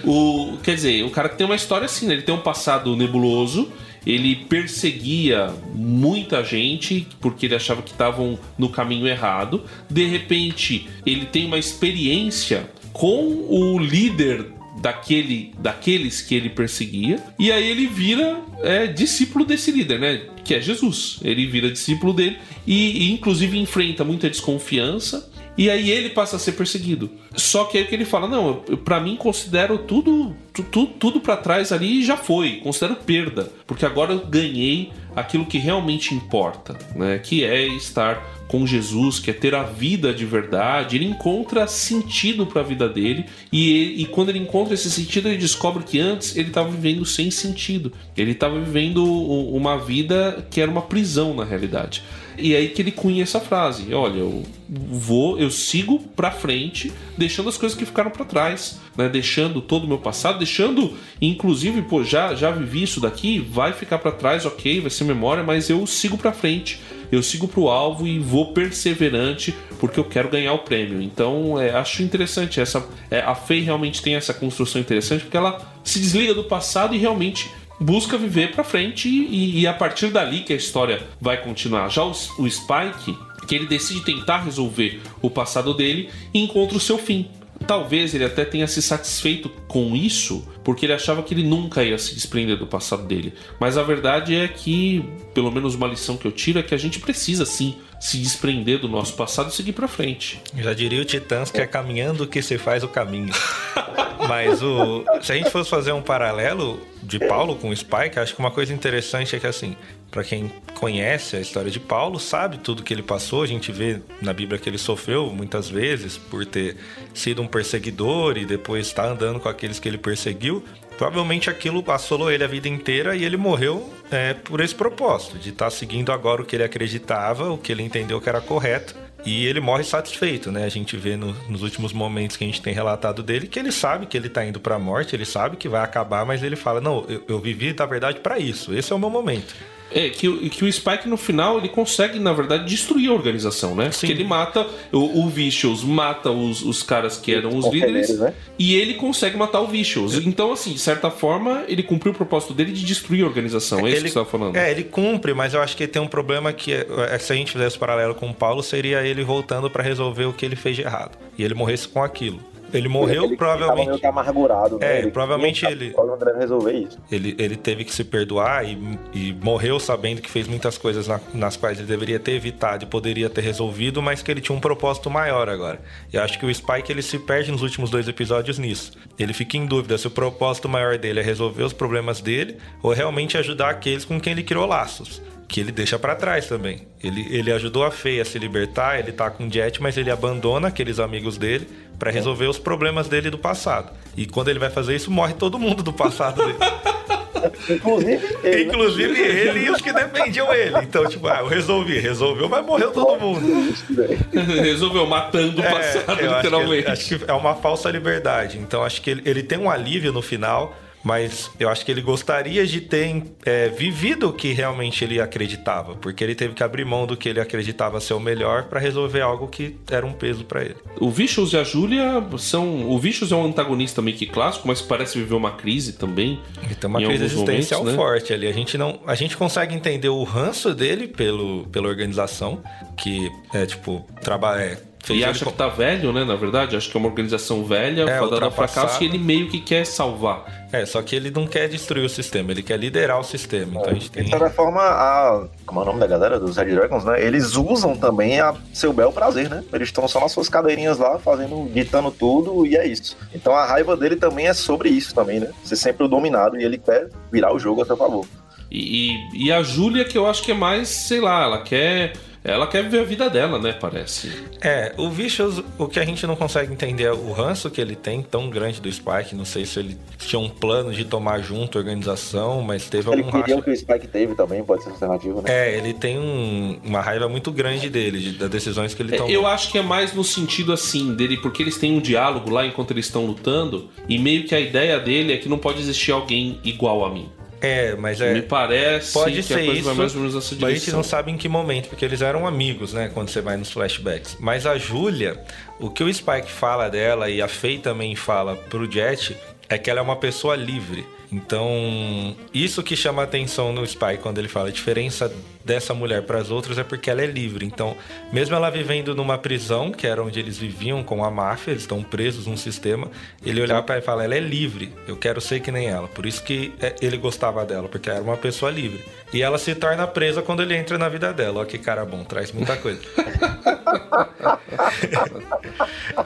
[0.05, 2.15] O, quer dizer, o cara que tem uma história assim, né?
[2.15, 3.71] Ele tem um passado nebuloso.
[4.07, 9.65] Ele perseguia muita gente porque ele achava que estavam no caminho errado.
[9.89, 14.47] De repente, ele tem uma experiência com o líder
[14.81, 17.23] daquele, daqueles que ele perseguia.
[17.39, 20.23] E aí ele vira é, discípulo desse líder, né?
[20.43, 21.19] Que é Jesus.
[21.23, 25.30] Ele vira discípulo dele e, e inclusive enfrenta muita desconfiança.
[25.59, 27.11] E aí ele passa a ser perseguido.
[27.35, 31.37] Só que aí que ele fala, não, pra mim considero tudo tu- tu- tudo para
[31.37, 37.19] trás ali já foi, considero perda, porque agora eu ganhei aquilo que realmente importa, né?
[37.19, 40.97] Que é estar com Jesus, que é ter a vida de verdade.
[40.97, 45.37] Ele encontra sentido para a vida dele e, e quando ele encontra esse sentido, ele
[45.39, 47.93] descobre que antes ele estava vivendo sem sentido.
[48.17, 52.03] Ele estava vivendo uma vida que era uma prisão na realidade.
[52.41, 57.49] E aí que ele cunha essa frase: olha, eu vou, eu sigo pra frente, deixando
[57.49, 59.09] as coisas que ficaram pra trás, né?
[59.09, 63.99] Deixando todo o meu passado, deixando, inclusive, pô, já já vivi isso daqui, vai ficar
[63.99, 66.81] pra trás, ok, vai ser memória, mas eu sigo pra frente.
[67.11, 71.03] eu sigo pro alvo e vou perseverante porque eu quero ganhar o prêmio.
[71.03, 75.61] Então, é, acho interessante essa é, a Faye realmente tem essa construção interessante porque ela
[75.83, 77.51] se desliga do passado e realmente
[77.81, 81.89] busca viver pra frente e, e a partir dali que a história vai continuar.
[81.89, 83.17] Já o, o Spike,
[83.47, 87.29] que ele decide tentar resolver o passado dele e encontra o seu fim.
[87.67, 91.99] Talvez ele até tenha se satisfeito com isso, porque ele achava que ele nunca ia
[91.99, 93.33] se desprender do passado dele.
[93.61, 95.05] Mas a verdade é que,
[95.35, 98.79] pelo menos uma lição que eu tiro é que a gente precisa sim se desprender
[98.79, 100.41] do nosso passado e seguir pra frente.
[100.57, 103.33] Já diria o Titãs que é caminhando que se faz o caminho.
[104.27, 108.35] Mas o, se a gente fosse fazer um paralelo de Paulo com o Spike, acho
[108.35, 109.77] que uma coisa interessante é que assim,
[110.11, 113.43] para quem conhece a história de Paulo, sabe tudo que ele passou.
[113.43, 116.77] A gente vê na Bíblia que ele sofreu muitas vezes por ter
[117.15, 120.65] sido um perseguidor e depois estar andando com aqueles que ele perseguiu.
[120.99, 125.49] Provavelmente aquilo assolou ele a vida inteira e ele morreu é, por esse propósito, de
[125.51, 128.95] estar seguindo agora o que ele acreditava, o que ele entendeu que era correto.
[129.25, 130.65] E ele morre satisfeito, né?
[130.65, 133.71] A gente vê no- nos últimos momentos que a gente tem relatado dele que ele
[133.71, 136.81] sabe que ele tá indo pra morte, ele sabe que vai acabar, mas ele fala:
[136.81, 138.75] Não, eu, eu vivi, na verdade, pra isso.
[138.75, 139.55] Esse é o meu momento.
[139.93, 143.75] É, que, o- que o Spike no final ele consegue, na verdade, destruir a organização,
[143.75, 143.91] né?
[143.91, 144.07] Sim.
[144.07, 148.33] Porque ele mata, o, o Vicious mata os, os caras que eram os líderes né?
[148.59, 150.15] e ele consegue matar o Vicious.
[150.15, 153.87] Então, assim, de certa forma, ele cumpriu o propósito dele de destruir a organização.
[153.87, 154.57] É isso que você tá falando.
[154.57, 157.33] É, ele cumpre, mas eu acho que ele tem um problema que, é, é, se
[157.33, 160.57] a gente fizesse paralelo com o Paulo, seria ele voltando pra resolver o que ele
[160.57, 161.19] fez de errado.
[161.37, 162.41] E ele morresse com aquilo.
[162.73, 164.01] Ele morreu, ele Tava meio provavelmente.
[164.01, 165.01] que amargurado, né?
[165.01, 166.99] É, provavelmente ele- O André resolver isso.
[167.11, 168.79] Ele, ele teve que se perdoar e,
[169.13, 172.87] e morreu sabendo que fez muitas coisas na- nas quais ele deveria ter evitado e
[172.87, 175.81] poderia ter resolvido, mas que ele tinha um propósito maior agora.
[176.13, 178.93] E eu acho que o Spike ele se perde nos últimos dois episódios nisso.
[179.19, 182.93] Ele fica em dúvida se o propósito maior dele é resolver os problemas dele ou
[182.93, 185.21] realmente ajudar aqueles com quem ele criou laços.
[185.51, 186.87] Que ele deixa pra trás também.
[187.03, 190.11] Ele, ele ajudou a Fei a se libertar, ele tá com o Jet, mas ele
[190.11, 191.67] abandona aqueles amigos dele
[191.99, 193.91] pra resolver os problemas dele do passado.
[194.17, 196.59] E quando ele vai fazer isso, morre todo mundo do passado dele.
[197.69, 198.63] Inclusive, ele, né?
[198.63, 200.77] Inclusive ele e os que defendiam ele.
[200.83, 203.75] Então, tipo, ah, eu resolvi, resolveu, mas morreu todo mundo.
[204.63, 206.83] Resolveu matando o É, passado, eu acho que, literalmente.
[206.85, 208.59] ele- acho que é uma falsa liberdade.
[208.59, 212.03] Então, acho que ele, ele tem um alívio no final, mas eu acho que ele
[212.03, 216.85] gostaria de ter é, vivido o que realmente ele acreditava, porque ele teve que abrir
[216.85, 220.45] mão do que ele acreditava ser o melhor pra resolver algo que era um peso
[220.45, 220.77] pra ele.
[221.01, 222.89] O Vicious e a Julia são.
[222.91, 226.41] O Vicious é um antagonista meio que clássico, mas parece viver uma crise também.
[226.71, 228.05] E tem uma crise existencial momentos, né?
[228.09, 228.47] forte ali.
[228.47, 232.63] A gente não, a gente consegue entender o ranço dele pelo, pela organização,
[232.97, 234.69] que é tipo trabalha, é,
[235.03, 236.25] fez E ele acha com- que tá velho, né?
[236.25, 239.61] Na verdade, acho que é uma organização velha, É, fadada fracasso, e ele meio que
[239.61, 240.60] quer salvar.
[240.73, 243.73] É, só que ele não quer destruir o sistema, ele quer liderar o sistema.
[243.81, 244.25] Então a gente tem.
[244.25, 245.47] De certa forma, a.
[245.67, 247.23] Como é o nome da galera dos Red Dragons, né?
[247.25, 249.65] Eles usam também a seu bel prazer, né?
[249.73, 253.17] Eles estão só nas suas cadeirinhas lá, fazendo, ditando tudo, e é isso.
[253.35, 255.51] Então a raiva dele também é sobre isso também, né?
[255.65, 258.27] Ser sempre o dominado e ele quer virar o jogo a seu favor.
[258.71, 262.13] E, e, e a Júlia, que eu acho que é mais, sei lá, ela quer.
[262.43, 263.73] Ela quer viver a vida dela, né?
[263.79, 264.33] Parece.
[264.63, 267.95] É, o Vicious, o que a gente não consegue entender é o ranço que ele
[267.95, 269.35] tem tão grande do Spike.
[269.35, 273.21] Não sei se ele tinha um plano de tomar junto a organização, mas teve Ele
[273.23, 273.61] algum racha.
[273.61, 275.51] que o Spike teve também, pode ser alternativo, né?
[275.51, 279.19] É, ele tem um- uma raiva muito grande dele, de- das decisões que ele É,
[279.19, 279.31] tomou.
[279.31, 282.65] Eu acho que é mais no sentido assim dele, porque eles têm um diálogo lá
[282.65, 286.13] enquanto eles estão lutando, e meio que a ideia dele é que não pode existir
[286.13, 287.29] alguém igual a mim.
[287.61, 288.33] É, mas é.
[288.33, 290.97] Me parece Pode que ser isso, vai mais ou menos nessa mas a gente direção.
[290.99, 293.11] não sabe em que momento, porque eles eram amigos, né?
[293.13, 294.37] Quando você vai nos flashbacks.
[294.41, 295.39] Mas a Júlia,
[295.79, 299.37] o que o Spike fala dela e a Faye também fala pro Jet
[299.69, 301.05] é que ela é uma pessoa livre.
[301.33, 305.33] Então, isso que chama atenção no Spike quando ele fala a diferença
[305.65, 307.65] dessa mulher para as outras é porque ela é livre.
[307.65, 307.97] Então,
[308.33, 312.03] mesmo ela vivendo numa prisão, que era onde eles viviam com a máfia, eles estão
[312.03, 313.11] presos num sistema,
[313.45, 316.09] ele olhava para ela e fala: ela é livre, eu quero ser que nem ela.
[316.09, 319.05] Por isso que é, ele gostava dela, porque era uma pessoa livre.
[319.33, 321.61] E ela se torna presa quando ele entra na vida dela.
[321.61, 323.01] Ó, que cara bom, traz muita coisa.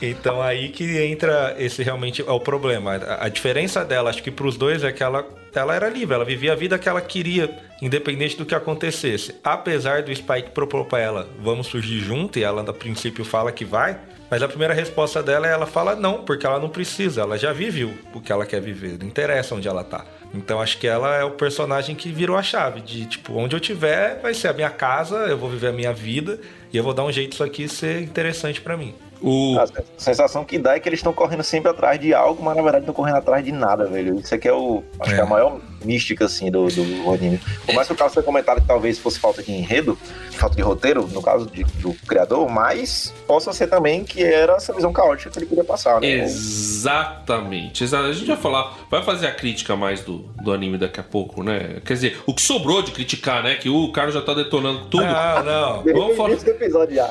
[0.01, 2.95] então aí que entra esse realmente é o problema.
[3.21, 5.27] A, diferença dela, acho que pros dois é que ela,
[5.75, 7.51] era livre, ela vivia a vida que ela queria,
[7.83, 9.35] independente do que acontecesse.
[9.45, 13.65] Apesar do Spike propor pra ela, vamos surgir junto, e ela a princípio fala que
[13.65, 13.99] vai.
[14.31, 17.53] Mas a primeira resposta dela é ela fala não, porque ela não precisa, ela já
[17.53, 20.07] viveu o que ela quer viver, não interessa onde ela tá.
[20.33, 23.61] Então acho que ela é o personagem que virou a chave de tipo, onde eu
[23.61, 26.41] tiver vai ser a minha casa, eu vou viver a minha vida
[26.73, 28.95] e eu vou dar um jeito disso aqui ser interessante pra mim.
[29.25, 29.67] O, A
[29.97, 32.85] sensação que dá é que eles estão correndo sempre atrás de algo, mas na verdade
[32.85, 34.17] não estão correndo atrás de nada, velho.
[34.21, 34.83] Isso aqui é o.
[35.01, 35.15] Acho É.
[35.15, 37.41] que é a maior mística, assim, do, do anime.
[37.67, 39.99] Por mais que o caso tenha comentado que talvez fosse falta de enredo,
[40.33, 44.73] falta de roteiro, no caso de- do criador, mas possa ser também que era essa
[44.73, 46.25] visão caótica que ele queria passar, né?
[46.25, 47.85] Exatamente.
[47.85, 51.03] exa- A gente vai falar, vai fazer a crítica mais do, do anime daqui a
[51.03, 51.79] pouco, né?
[51.85, 53.55] Quer dizer, o que sobrou de criticar, né?
[53.57, 55.05] Que o cara já tá detonando tudo.
[55.05, 55.83] Ah, não.
[55.93, 57.11] Vamos falar- Esse episódio já.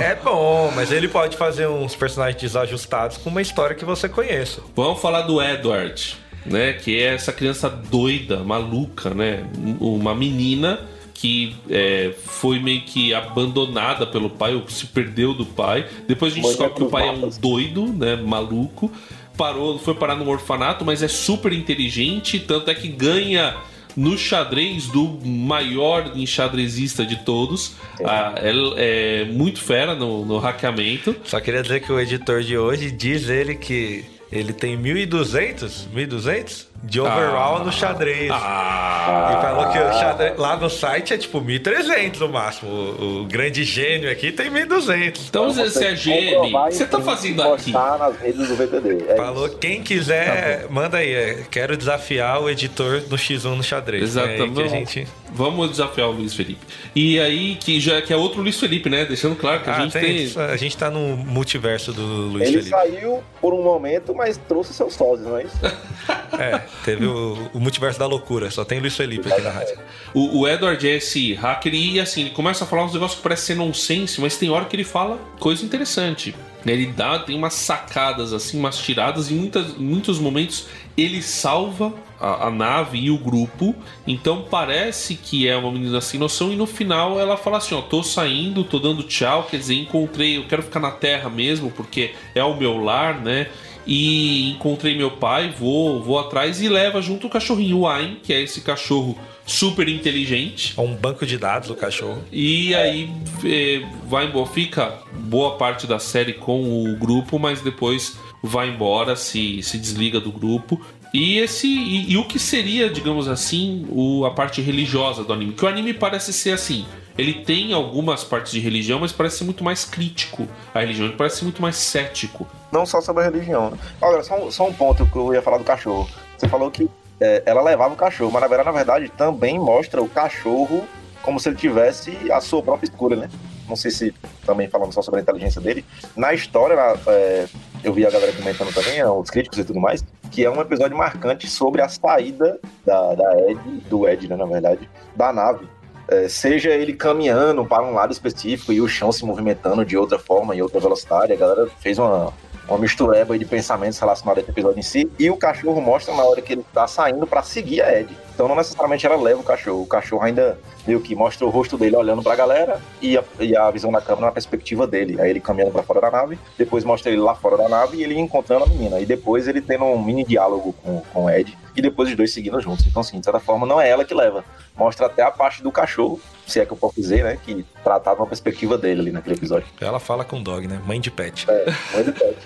[0.00, 4.60] É bom, mas ele pode fazer uns personagens desajustados com uma história que você conheça.
[4.74, 6.72] Vamos falar do Edward, né?
[6.72, 9.44] Que é essa criança doida, maluca, né?
[9.80, 10.80] Uma menina
[11.14, 15.86] que é, foi meio que abandonada pelo pai, ou se perdeu do pai.
[16.06, 17.38] Depois a gente descobre que o pai é um mapas.
[17.38, 18.16] doido, né?
[18.16, 18.90] Maluco.
[19.36, 23.56] Parou, foi parar num orfanato, mas é super inteligente, tanto é que ganha
[23.96, 27.74] no xadrez do maior enxadrezista de todos.
[28.04, 31.16] Ah, é, é muito fera no, no hackeamento.
[31.24, 36.66] Só queria dizer que o editor de hoje diz ele que ele tem 1.200, 1.200
[36.82, 37.64] de overall Ah.
[37.64, 38.30] no xadrez.
[38.32, 42.70] Ah, E falou que o xadrez, lá no site é tipo 1.300 no máximo.
[42.70, 45.20] O, o grande gênio aqui tem 1.200.
[45.28, 46.42] Então você é gênio.
[46.42, 47.72] O que você tá fazendo aqui?
[47.72, 49.04] Nas redes do VTD.
[49.08, 49.56] É Falou, isso.
[49.58, 51.12] quem quiser, manda aí.
[51.14, 54.16] é, Quero desafiar o editor no X1 no xadrez.
[54.16, 54.70] É aí que a Exatamente.
[54.94, 55.08] gente...
[55.34, 56.64] Vamos desafiar o Luiz Felipe.
[56.94, 59.04] E aí, que já que é outro Luiz Felipe, né?
[59.04, 60.42] Deixando claro que a Ah, gente tem, tem.
[60.42, 62.70] a gente tá no multiverso do Luiz Ele Felipe.
[62.70, 65.56] saiu por um momento, mas trouxe seus sócios, não é isso?
[66.36, 68.50] É, teve o, o multiverso da loucura.
[68.50, 69.78] Só tem Luiz Felipe aqui na rádio.
[70.12, 73.22] O, o Edward é esse hacker e assim, ele começa a falar uns negócios que
[73.22, 76.34] parecem ser nonsense, mas tem hora que ele fala coisa interessante.
[76.66, 80.66] Ele dá, tem umas sacadas assim, umas tiradas, e em muitas, em muitos momentos
[80.96, 83.74] ele salva a, a nave e o grupo.
[84.06, 87.80] Então parece que é uma menina sem noção, e no final ela fala assim: ó,
[87.80, 92.12] tô saindo, tô dando tchau, quer dizer, encontrei, eu quero ficar na Terra mesmo, porque
[92.34, 93.48] é o meu lar, né?
[93.86, 98.32] E encontrei meu pai, vou, vou atrás e leva junto o cachorrinho, o Ayn, que
[98.32, 100.74] é esse cachorro super inteligente.
[100.76, 102.22] É um banco de dados do cachorro.
[102.32, 103.10] E aí
[103.44, 109.16] eh, vai embora, fica boa parte da série com o grupo, mas depois vai embora,
[109.16, 110.80] se, se desliga do grupo.
[111.14, 115.52] E esse e, e o que seria, digamos assim, o, a parte religiosa do anime?
[115.52, 116.84] Que o anime parece ser assim.
[117.16, 121.06] Ele tem algumas partes de religião, mas parece ser muito mais crítico à religião.
[121.06, 122.44] Ele parece ser muito mais cético.
[122.72, 123.70] Não só sobre a religião.
[123.70, 123.78] Né?
[124.02, 126.10] Agora, só só um ponto que eu ia falar do cachorro.
[126.36, 126.90] Você falou que
[127.20, 130.84] é, ela levava o cachorro, mas na verdade, na verdade, também mostra o cachorro
[131.22, 133.30] como se ele tivesse a sua própria escolha, né?
[133.68, 134.12] Não sei se
[134.44, 135.84] também falando só sobre a inteligência dele.
[136.16, 136.74] Na história,
[137.06, 137.46] é,
[137.84, 140.60] eu vi a galera comentando também, é, os críticos e tudo mais, que é um
[140.60, 145.68] episódio marcante sobre a saída da, da Ed, do Ed, né, na verdade, da nave.
[146.08, 150.18] É, seja ele caminhando para um lado específico e o chão se movimentando de outra
[150.18, 152.32] forma, em outra velocidade, a galera fez uma,
[152.68, 156.24] uma mistureba de pensamentos relacionados a esse episódio em si, e o cachorro mostra na
[156.24, 158.16] hora que ele tá saindo para seguir a Ed.
[158.34, 161.78] Então não necessariamente ela leva o cachorro, o cachorro ainda meio que mostra o rosto
[161.78, 165.20] dele olhando pra galera e a, e a visão da câmera na perspectiva dele.
[165.20, 168.02] Aí ele caminhando pra fora da nave, depois mostra ele lá fora da nave e
[168.02, 168.98] ele encontrando a menina.
[169.00, 172.32] E depois ele tendo um mini diálogo com, com o Ed e depois os dois
[172.32, 172.84] seguindo juntos.
[172.86, 174.44] Então, assim, de certa forma, não é ela que leva.
[174.76, 177.38] Mostra até a parte do cachorro, se é que eu posso dizer, né?
[177.42, 179.66] Que tratava uma perspectiva dele ali naquele episódio.
[179.80, 180.80] Ela fala com dog, né?
[180.84, 181.46] Mãe de pet.
[181.48, 182.36] É, um ele pede.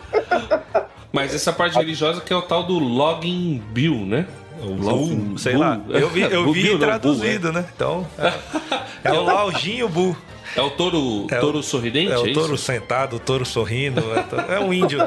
[1.13, 4.27] Mas essa parte religiosa que é o tal do Login Bill, né?
[4.61, 5.81] O Bull, sei lá.
[5.89, 7.65] Eu vi, eu vi não, traduzido, né?
[7.75, 8.33] Então, é,
[9.09, 10.17] é o Laujinho Bu.
[10.57, 12.11] É o touro, É o- touro sorridente?
[12.11, 12.35] É o isso?
[12.41, 14.01] touro sentado, o touro sorrindo.
[14.15, 14.99] É, to- é um índio.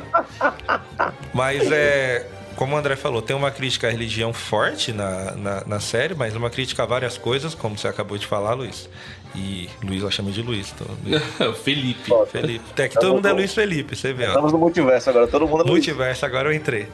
[1.34, 2.28] Mas é.
[2.56, 6.36] Como o André falou, tem uma crítica à religião forte na, na, na série, mas
[6.36, 8.88] uma crítica a várias coisas, como você acabou de falar, Luiz.
[9.34, 10.72] E Luiz, eu chamo de Luiz.
[10.76, 12.12] Então, Felipe.
[12.32, 12.64] Felipe.
[12.72, 14.28] Até que todo mundo é Luiz Felipe, você vê, ó.
[14.30, 15.72] Estamos no multiverso agora, todo mundo é Luiz.
[15.88, 16.88] Multiverso, agora eu entrei.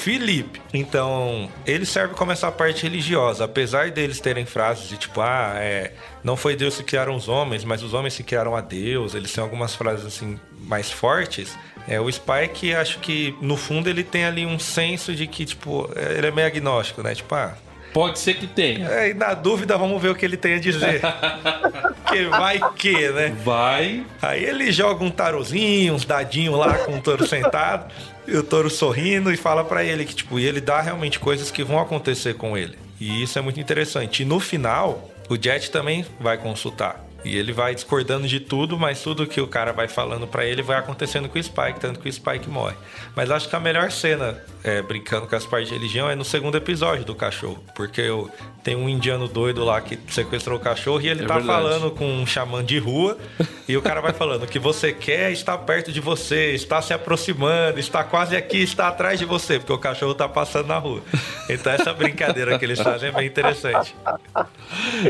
[0.00, 0.60] Felipe.
[0.72, 3.44] Então, ele serve como essa parte religiosa.
[3.44, 5.92] Apesar deles terem frases de tipo, ah, é,
[6.24, 9.14] não foi Deus que criaram os homens, mas os homens se criaram a Deus.
[9.14, 11.56] Eles têm algumas frases assim mais fortes.
[11.88, 15.90] É, o Spike, acho que no fundo ele tem ali um senso de que, tipo,
[16.16, 17.14] ele é meio agnóstico, né?
[17.14, 17.54] Tipo, ah,
[17.92, 18.88] Pode ser que tenha.
[18.88, 21.02] é, e na dúvida vamos ver o que ele tem a dizer.
[22.08, 23.36] que vai que, né?
[23.44, 24.06] Vai.
[24.20, 27.92] Aí ele joga um tarozinho, uns dadinhos lá com o touro sentado,
[28.26, 31.50] e o touro sorrindo e fala pra ele que, tipo, e ele dá realmente coisas
[31.50, 32.78] que vão acontecer com ele.
[33.00, 34.22] E isso é muito interessante.
[34.22, 39.00] E no final, o Jet também vai consultar E ele vai discordando de tudo, mas
[39.02, 42.08] tudo que o cara vai falando pra ele vai acontecendo com o Spike, tanto que
[42.08, 42.74] o Spike morre.
[43.14, 46.24] Mas acho que a melhor cena, é, brincando com as partes de religião, é no
[46.24, 47.62] segundo episódio do cachorro.
[47.76, 48.28] Porque eu,
[48.64, 51.46] tem um indiano doido lá que sequestrou o cachorro e ele É tá verdade.
[51.46, 53.16] falando com um xamã de rua.
[53.68, 56.92] e o cara vai falando: o que você quer está perto de você, está se
[56.92, 61.02] aproximando, está quase aqui, está atrás de você, porque o cachorro tá passando na rua.
[61.48, 63.94] Então essa brincadeira que eles fazem é bem interessante.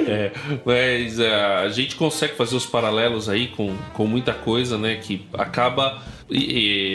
[0.07, 0.33] É,
[0.65, 4.97] mas é, a gente consegue fazer os paralelos aí com, com muita coisa, né?
[4.97, 6.03] Que acaba.
[6.29, 6.39] E,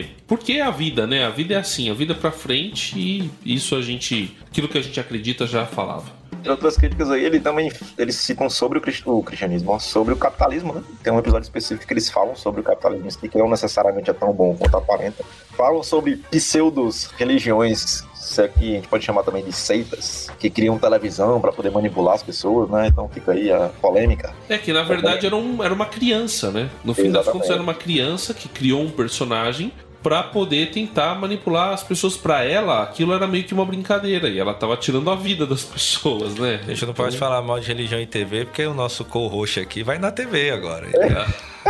[0.02, 1.26] e- porque é a vida, né?
[1.26, 4.36] A vida é assim, a vida é pra frente e isso a gente.
[4.48, 6.18] Aquilo que a gente acredita já falava.
[6.48, 10.74] Outras críticas aí, ele também, eles citam sobre o, crist- o cristianismo, sobre o capitalismo,
[10.74, 10.82] né?
[11.04, 14.32] Tem um episódio específico que eles falam sobre o capitalismo, que não necessariamente é tão
[14.34, 15.24] bom quanto aparenta.
[15.58, 20.78] Falam sobre pseudos religiões, se aqui a gente pode chamar também de seitas, que criam
[20.78, 22.88] televisão para poder manipular as pessoas, né?
[22.88, 24.34] Então fica aí a polêmica.
[24.50, 26.70] É que na verdade era, um, era uma criança, né?
[26.84, 29.72] No fim das contas era uma criança que criou um personagem
[30.04, 32.84] pra poder tentar manipular as pessoas pra ela.
[32.84, 36.60] Aquilo era meio que uma brincadeira e ela tava tirando a vida das pessoas, né?
[36.64, 39.84] A gente não pode falar mal de religião em TV, porque o nosso co-host aqui
[39.84, 40.86] vai na TV agora.
[40.86, 41.26] Ele é,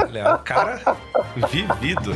[0.07, 0.97] ele é um cara
[1.51, 2.11] vivido.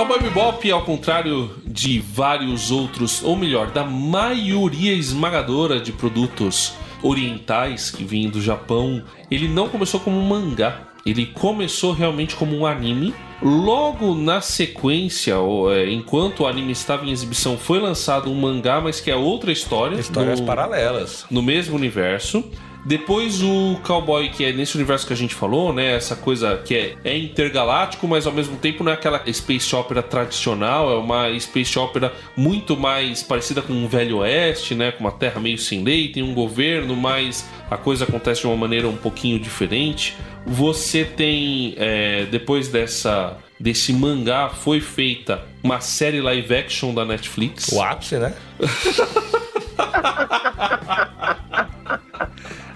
[0.00, 6.72] Cowboy Bebop, ao contrário de vários outros, ou melhor, da maioria esmagadora de produtos
[7.02, 10.88] orientais que vinham do Japão, ele não começou como um mangá.
[11.04, 13.14] Ele começou realmente como um anime.
[13.42, 15.34] Logo na sequência,
[15.74, 19.52] é, enquanto o anime estava em exibição, foi lançado um mangá, mas que é outra
[19.52, 19.96] história.
[20.00, 21.26] Histórias no- paralelas.
[21.30, 22.42] no mesmo universo.
[22.84, 25.96] Depois o cowboy, que é nesse universo que a gente falou, né?
[25.96, 30.02] Essa coisa que é, é intergaláctico, mas ao mesmo tempo não é aquela space opera
[30.02, 34.92] tradicional, é uma space opera muito mais parecida com um velho oeste, né?
[34.92, 38.56] Com uma terra meio sem lei, tem um governo, mas a coisa acontece de uma
[38.56, 40.16] maneira um pouquinho diferente.
[40.46, 47.68] Você tem, é, depois dessa desse mangá, foi feita uma série live action da Netflix.
[47.68, 48.34] O ápice, né?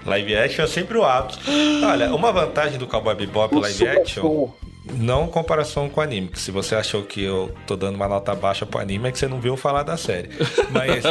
[0.05, 1.39] live action é sempre o ápice.
[1.83, 4.49] Olha, uma vantagem do Cowboy Bebop live action,
[4.93, 8.07] não em comparação com o anime, que se você achou que eu tô dando uma
[8.07, 10.29] nota baixa pro anime, é que você não viu falar da série.
[10.69, 11.03] Mas,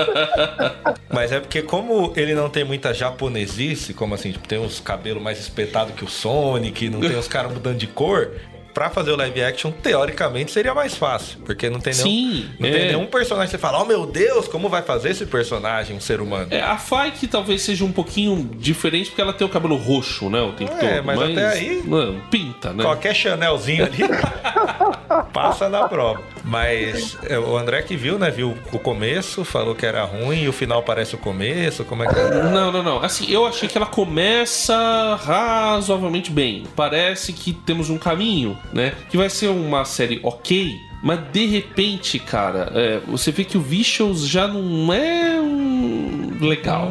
[1.13, 5.23] mas é porque como ele não tem muita japonesice, como assim, tipo, tem uns cabelos
[5.23, 8.31] mais espetados que o Sonic, não tem os caras mudando de cor...
[8.75, 11.39] Pra fazer o live action, teoricamente, seria mais fácil.
[11.47, 12.73] Porque não tem nenhum, Sim, não é.
[12.73, 16.01] tem nenhum personagem que você fala, oh meu Deus, como vai fazer esse personagem, um
[16.01, 16.49] ser humano?
[16.51, 20.41] É, a Fike talvez seja um pouquinho diferente porque ela tem o cabelo roxo, né?
[20.41, 21.05] O tempo É, todo.
[21.07, 22.83] mas até aí- Mano, pinta, né?
[22.83, 23.99] Qualquer Chanelzinho ali
[25.33, 26.23] passa na prova.
[26.45, 28.31] Mas é, o André que viu, né?
[28.31, 31.85] Viu o começo, falou que era ruim e o final parece o começo.
[31.85, 32.31] Como é que é?
[32.51, 33.03] Não, não, não.
[33.03, 36.65] Assim, eu achei que ela começa razoavelmente bem.
[36.77, 38.95] Parece que temos um caminho, né?
[39.09, 43.61] Que vai ser uma série ok, mas de repente, cara, é, você vê que o
[43.61, 46.91] Vicious já não é um legal.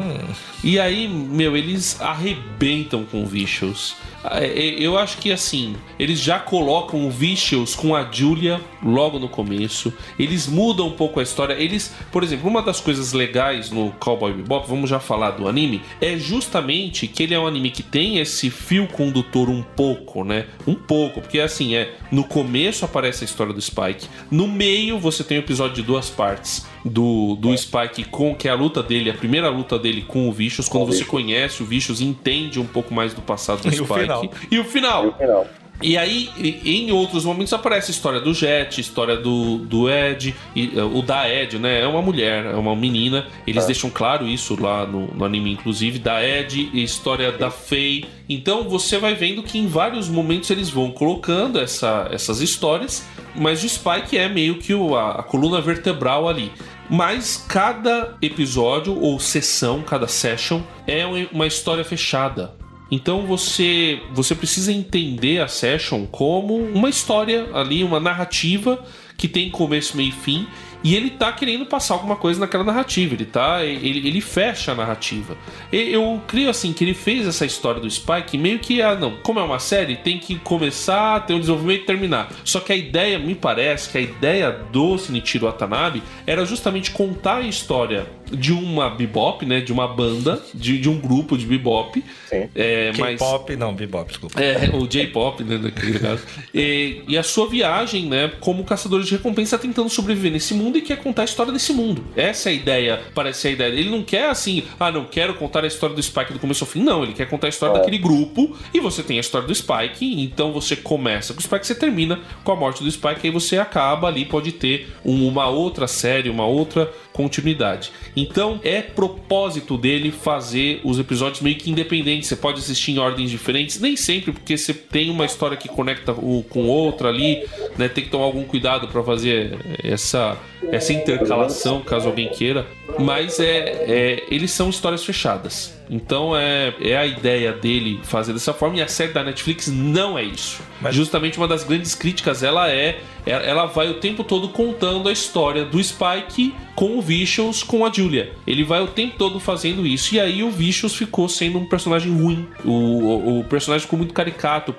[0.63, 3.95] E aí, meu, eles arrebentam com Vicious.
[4.31, 9.19] É, é, Eu acho que assim, eles já colocam o Vicious com a Julia logo
[9.19, 9.93] no começo.
[10.17, 11.53] Eles mudam um pouco a história.
[11.53, 15.81] Eles, por exemplo, uma das coisas legais no Cowboy Bebop, vamos já falar do anime,
[15.99, 20.45] é justamente que ele é um anime que tem esse fio condutor um pouco, né?
[20.65, 25.23] Um pouco, porque assim, é no começo aparece a história do Spike, no meio você
[25.23, 29.09] tem o episódio de duas partes do, do Spike com que é a luta dele,
[29.09, 31.09] a primeira luta dele com o Vicious, quando o você Vicious.
[31.09, 33.99] conhece o Vicious, entende um pouco mais do passado do E o Spike.
[34.01, 34.31] final.
[34.51, 35.05] E o final.
[35.05, 35.47] E o final.
[35.81, 39.89] E aí, e- em outros momentos, aparece a história do Jet, a história do, do
[39.89, 41.81] Ed, e, eh, o da Ed, né?
[41.81, 43.25] É uma mulher, é uma menina.
[43.45, 47.49] Eles deixam claro isso lá no, no anime, inclusive, da Ed, e a história da
[47.49, 48.05] Faye.
[48.29, 53.03] Então você vai vendo que em vários momentos eles vão colocando essa, essas histórias,
[53.35, 56.49] mas o Spike é meio que o- a, a coluna vertebral ali.
[56.93, 62.53] Mas cada episódio ou sessão, cada session, é um- uma história fechada.
[62.91, 68.85] Então você você precisa entender a session como uma história ali, uma narrativa
[69.17, 70.45] que tem começo, meio e fim.
[70.83, 73.13] E ele tá querendo passar alguma coisa naquela narrativa.
[73.13, 73.63] Ele tá.
[73.63, 75.37] Ele, ele fecha a narrativa.
[75.71, 78.81] E- Eu creio assim que ele fez essa história do Spike meio que.
[78.81, 79.15] Ah, não.
[79.23, 82.29] Como é uma série, tem que começar, ter um desenvolvimento e terminar.
[82.43, 87.37] Só que a ideia, me parece que a ideia do Shinichiro Watanabe era justamente contar
[87.37, 89.61] a história de uma bebop, né?
[89.61, 92.03] De uma banda, de, de um grupo de bebop.
[92.29, 92.49] Sim.
[92.55, 94.41] É, mas K-pop, não, bebop, desculpa.
[94.41, 96.23] é, o J-pop, né, naquele caso.
[96.53, 100.81] E, e a sua viagem, né, como caçador de recompensa tentando sobreviver nesse mundo e
[100.81, 102.03] quer contar a história desse mundo.
[102.15, 103.69] Essa é a ideia, parece ser a ideia.
[103.73, 106.69] Ele não quer assim, ah, não quero contar a história do Spike do começo ao
[106.69, 106.81] fim.
[106.81, 107.79] Não, ele quer contar a história É.
[107.79, 111.65] daquele grupo e você tem a história do Spike, então você começa com o Spike,
[111.67, 115.47] você termina com a morte do Spike, aí você acaba ali, pode ter um- uma
[115.47, 117.91] outra série, uma outra continuidade.
[118.23, 122.27] Então é propósito dele fazer os episódios meio que independentes.
[122.29, 126.13] Você pode assistir em ordens diferentes, nem sempre, porque você tem uma história que conecta
[126.13, 127.43] com outra ali,
[127.77, 127.87] né?
[127.89, 130.37] Tem que tomar algum cuidado para fazer essa,
[130.71, 132.65] essa intercalação, caso alguém queira.
[132.99, 133.57] Mas é,
[133.87, 135.73] é- eles são histórias fechadas.
[135.89, 140.17] Então é, é a ideia dele fazer dessa forma e a série da Netflix não
[140.17, 140.61] é isso.
[140.81, 145.07] Mas- Justamente uma das grandes críticas ela é ela ela vai o tempo todo contando
[145.07, 148.33] a história do Spike com o Vicious com a Julia.
[148.47, 152.11] Ele vai o tempo todo fazendo isso e aí o Vicious ficou sendo um personagem
[152.11, 152.47] ruim.
[152.65, 154.73] O, o, o personagem ficou muito caricato,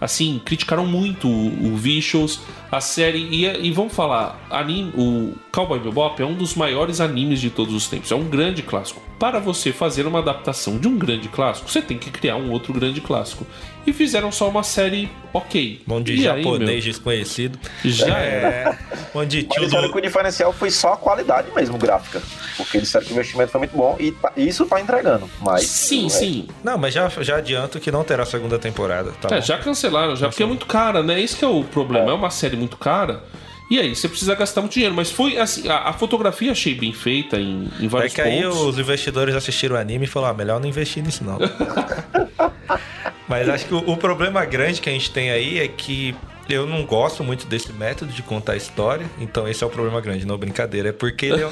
[0.00, 2.40] assim, criticaram muito o, o Vicious,
[2.70, 7.40] a série e, e vamos falar, anime, o Cowboy Bebop é um dos maiores animes
[7.40, 9.00] de todos os tempos, é um grande clássico.
[9.18, 10.47] Para você fazer uma adaptação
[10.78, 13.46] de um grande clássico, você tem que criar um outro grande clássico.
[13.86, 15.80] E fizeram só uma série ok.
[15.86, 17.58] Bom de E aí, japonês meu, desconhecido.
[17.84, 18.66] já é.
[18.68, 18.78] É,
[19.14, 19.92] onde Mas tio do...
[19.92, 22.20] que o diferencial foi só a qualidade mesmo, gráfica.
[22.56, 25.30] Porque eles disseram que o investimento foi muito bom e tá- isso tá entregando.
[25.40, 25.64] Mas.
[25.64, 26.48] Sim, é, sim.
[26.62, 29.46] Não, mas já, já adianto que não terá segunda temporada, tá É, bom?
[29.46, 31.18] já cancelaram, já, porque é muito cara, né?
[31.18, 32.10] Esse que é o problema.
[32.10, 33.22] É uma série muito cara.
[33.70, 34.94] E aí, você precisa gastar muito dinheiro.
[34.94, 38.42] Mas foi assim, a, a fotografia achei bem feita em, em É vários que aí
[38.42, 38.60] pontos.
[38.62, 41.38] os investidores assistiram o anime e falaram, ah, melhor não investir nisso não.
[43.28, 46.14] Mas acho que o, o problema grande que a gente tem aí é que
[46.48, 50.26] eu não gosto muito desse método de contar história, então esse é o problema grande,
[50.26, 50.88] não brincadeira.
[50.88, 51.50] É porque ele é,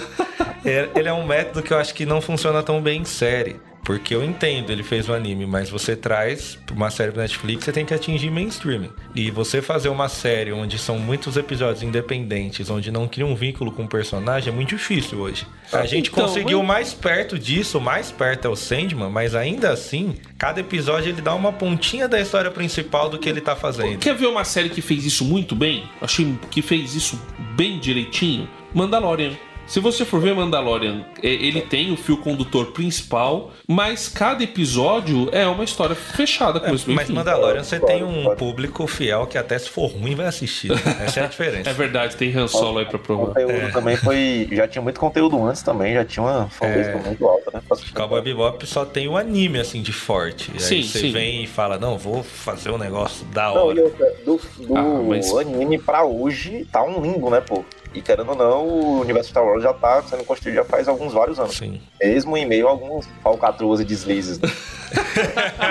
[0.64, 3.56] é- ele é um método que eu acho que não funciona tão bem em série.
[3.86, 7.70] Porque eu entendo, ele fez o anime, mas você traz uma série pro Netflix, você
[7.72, 8.88] tem que atingir mainstream.
[9.14, 13.70] E você fazer uma série onde são muitos episódios independentes, onde não cria um vínculo
[13.70, 15.46] com o personagem, é muito difícil hoje.
[15.72, 19.70] A gente Então, conseguiu mas- mais perto disso, mais perto é o Sandman, mas ainda
[19.70, 23.98] assim, cada episódio ele dá uma pontinha da história principal do que ele tá fazendo.
[23.98, 25.88] Quer ver uma série que fez isso muito bem?
[26.02, 27.18] Achei que fez isso
[27.56, 28.48] bem direitinho?
[28.74, 29.32] Mandalorian.
[29.66, 35.28] Se você for ver Mandalorian, é, ele tem o fio condutor principal, mas cada episódio
[35.32, 39.58] é uma história fechada com esse Mas Mandalorian você tem um público fiel que até
[39.58, 40.70] se for ruim vai assistir.
[40.70, 40.80] né?
[41.04, 41.66] Essa é a diferença.
[41.68, 43.26] É verdade, tem Han Solo aí pra O provar.
[43.28, 43.70] conteúdo É.
[43.70, 44.48] também foi.
[44.52, 46.94] Já tinha muito conteúdo antes também, já tinha uma fanbase É.
[46.96, 47.60] muito alta, né?
[47.92, 50.50] Cowboy Bebop só tem o anime assim de forte.
[50.52, 51.10] E aí Sim, você sim.
[51.12, 53.82] vem e fala: "Não, vou fazer um negócio da Não, hora".
[53.82, 57.64] outra, do, do Ah, mas- anime pra hoje tá um limbo, né, pô?
[57.96, 61.14] E querendo ou não, o universo Star Wars já tá sendo construído já faz alguns
[61.14, 61.56] vários anos.
[61.56, 61.80] Sim.
[62.00, 64.38] Mesmo em meio a alguns falcatruas e deslizes.
[64.38, 64.50] Né?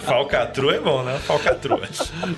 [0.00, 1.18] Falcatrua é bom, né?
[1.18, 1.80] Falcatrua.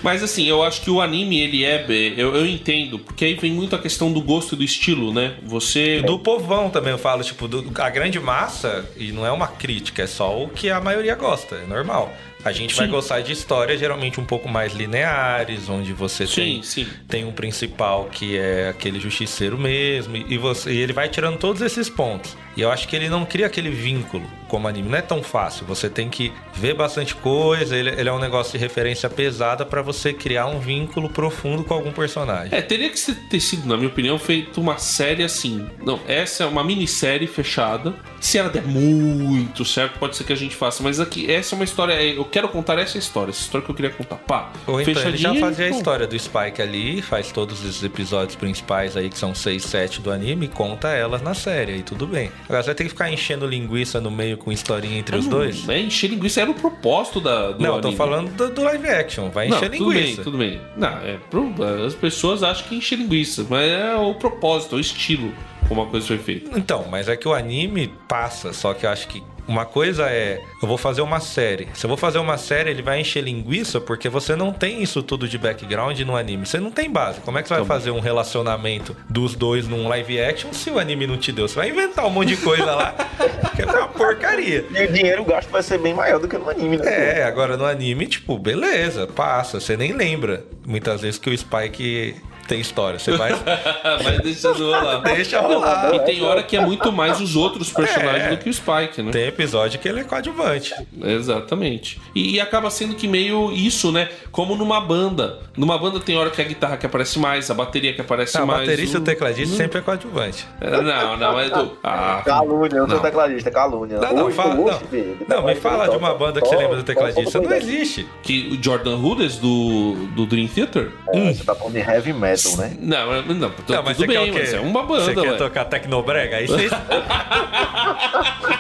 [0.02, 1.84] Mas assim, eu acho que o anime, ele é.
[2.16, 5.36] Eu, eu entendo, porque aí vem muito a questão do gosto e do estilo, né?
[5.44, 6.00] Você.
[6.02, 10.02] Do povão também eu falo, tipo, do- a grande massa, e não é uma crítica,
[10.02, 12.12] é só o que a maioria gosta, é normal.
[12.47, 12.92] A gente vai Sim.
[12.92, 16.86] gostar de histórias geralmente um pouco mais lineares, onde você Sim, tem, sim.
[17.09, 21.61] tem um principal que é aquele justiceiro mesmo, e, você, e ele vai tirando todos
[21.61, 22.36] esses pontos.
[22.57, 24.88] E eu acho que ele não cria aquele vínculo como anime.
[24.88, 25.66] Não é tão fácil.
[25.66, 27.76] Você tem que ver bastante coisa.
[27.76, 31.74] Ele, ele é um negócio de referência pesada pra você criar um vínculo profundo com
[31.74, 32.57] algum personagem.
[32.57, 35.68] É, teria que ter sido, na minha opinião, feito uma série assim.
[35.84, 37.94] Não, essa é uma minissérie fechada.
[38.20, 40.82] Se ela der muito certo, pode ser que a gente faça.
[40.82, 41.92] Mas aqui, essa é uma história.
[42.02, 44.16] Eu quero contar essa história, essa história que eu queria contar.
[44.16, 48.34] Pá, Ou então ele já fazia a história do Spike ali, faz todos os episódios
[48.34, 52.07] principais aí, que são 6, 7 do anime, e conta elas na série, aí tudo
[52.07, 52.30] bem.
[52.47, 55.38] Agora você vai ter que ficar enchendo linguiça no meio com historinha entre os Não,
[55.38, 55.68] dois?
[55.68, 58.88] É, encher linguiça era o propósito da, do Não, eu tô falando do, do live
[58.88, 60.22] action, vai Não, encher tudo bem, linguiça.
[60.22, 60.61] tudo bem.
[60.76, 61.55] Não, é, pro-
[61.86, 65.32] as pessoas acham que encher linguiça, mas é o propósito, é o estilo
[65.68, 66.57] como a coisa foi feita.
[66.59, 70.42] Então, mas é que o anime passa, só que eu acho que uma coisa é,
[70.62, 71.68] eu vou fazer uma série.
[71.74, 75.03] Se eu vou fazer uma série, ele vai encher linguiça porque você não tem isso
[75.03, 76.44] tudo de background no anime.
[76.47, 77.20] Você não tem base.
[77.20, 80.70] Como é que você vai Então- fazer um relacionamento dos dois num live action se
[80.70, 81.47] o anime não te deu?
[81.49, 82.94] Você vai inventar um monte de coisa lá
[83.55, 84.64] que é uma porcaria.
[84.70, 87.20] E o dinheiro gasto vai ser bem maior do que no anime, né?
[87.20, 89.61] É, agora no anime, tipo, beleza, passa.
[89.61, 92.16] Você nem lembra muitas vezes que o Spike
[92.47, 92.99] tem história.
[92.99, 93.32] Você vai.
[94.05, 94.99] Mas deixando rolar.
[95.01, 95.94] Deixa rolar.
[95.94, 98.30] E tem hora que é muito mais os outros personagens É.
[98.30, 99.11] do que o Spike, né?
[99.12, 100.74] Tem episódio que ele é coadjuvante.
[101.03, 102.01] Exatamente.
[102.14, 104.09] E, e acaba sendo que meio isso, né?
[104.30, 105.38] Como numa banda.
[105.57, 108.44] Numa banda tem hora que a guitarra que aparece mais, a bateria que aparece Ah,
[108.44, 108.61] o mais.
[108.61, 110.47] baterista e o o- tecladista sempre é coadjuvante.
[110.61, 111.76] Não, não, é do.
[111.82, 113.03] Ah, Calúnia, eu sou Não.
[113.03, 113.99] tecladista, calúnia.
[113.99, 114.88] Não, não, Hoje, fala, hoje, não.
[114.90, 117.40] filho, Não, me fala de uma banda que você lembra do tecladista.
[117.40, 118.07] Não existe.
[118.22, 120.90] que o Jordan Rudess do, do Dream Theater?
[121.12, 122.76] Você tá falando de heavy metal, né?
[122.80, 123.51] Não, não, não, Não,
[123.82, 124.39] mas tudo você bem, quer o quê?
[124.41, 125.37] mas é uma banda, Você quer ué.
[125.37, 126.37] tocar Tecnobrega?
[126.37, 126.70] Aí vocês...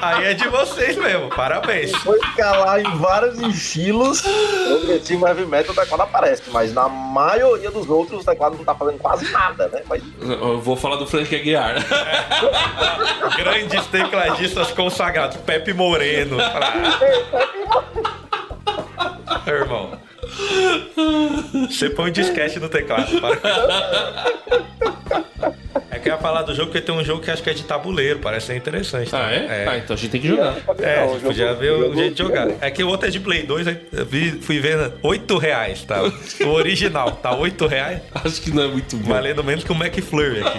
[0.00, 1.28] Aí é de vocês mesmo.
[1.30, 1.92] Parabéns.
[1.96, 7.88] Foi escalar em vários estilos, progressivo heavy metal, o teclado aparece, mas na maioria dos
[7.88, 9.82] outros o teclado não tá fazendo quase nada, né?
[9.88, 11.76] Mas Eu vou falar do Frank Aguiar.
[13.36, 15.36] Grandes tecladistas consagrados.
[15.38, 16.36] Pepe Moreno.
[16.40, 16.72] Ah,
[19.46, 19.98] Irmão.
[21.68, 23.20] Você põe um disquete no teclado.
[23.20, 23.36] Para.
[25.90, 27.54] É que eu ia falar do jogo, porque tem um jogo que acho que é
[27.54, 28.18] de tabuleiro.
[28.18, 29.08] Parece ser interessante.
[29.14, 29.48] Ah, também.
[29.48, 29.66] é?
[29.68, 30.54] Ah, então a gente tem que jogar.
[30.80, 32.48] É, a Não, gente podia ver o jeito de jogar.
[32.60, 35.84] É que o outro é de Play 2, aí eu vi, fui ver 8 reais,
[35.84, 36.02] tá?
[36.44, 39.08] O original tá 8 reais, Acho que não é muito bom.
[39.14, 40.58] valendo menos que o McFlurry aqui.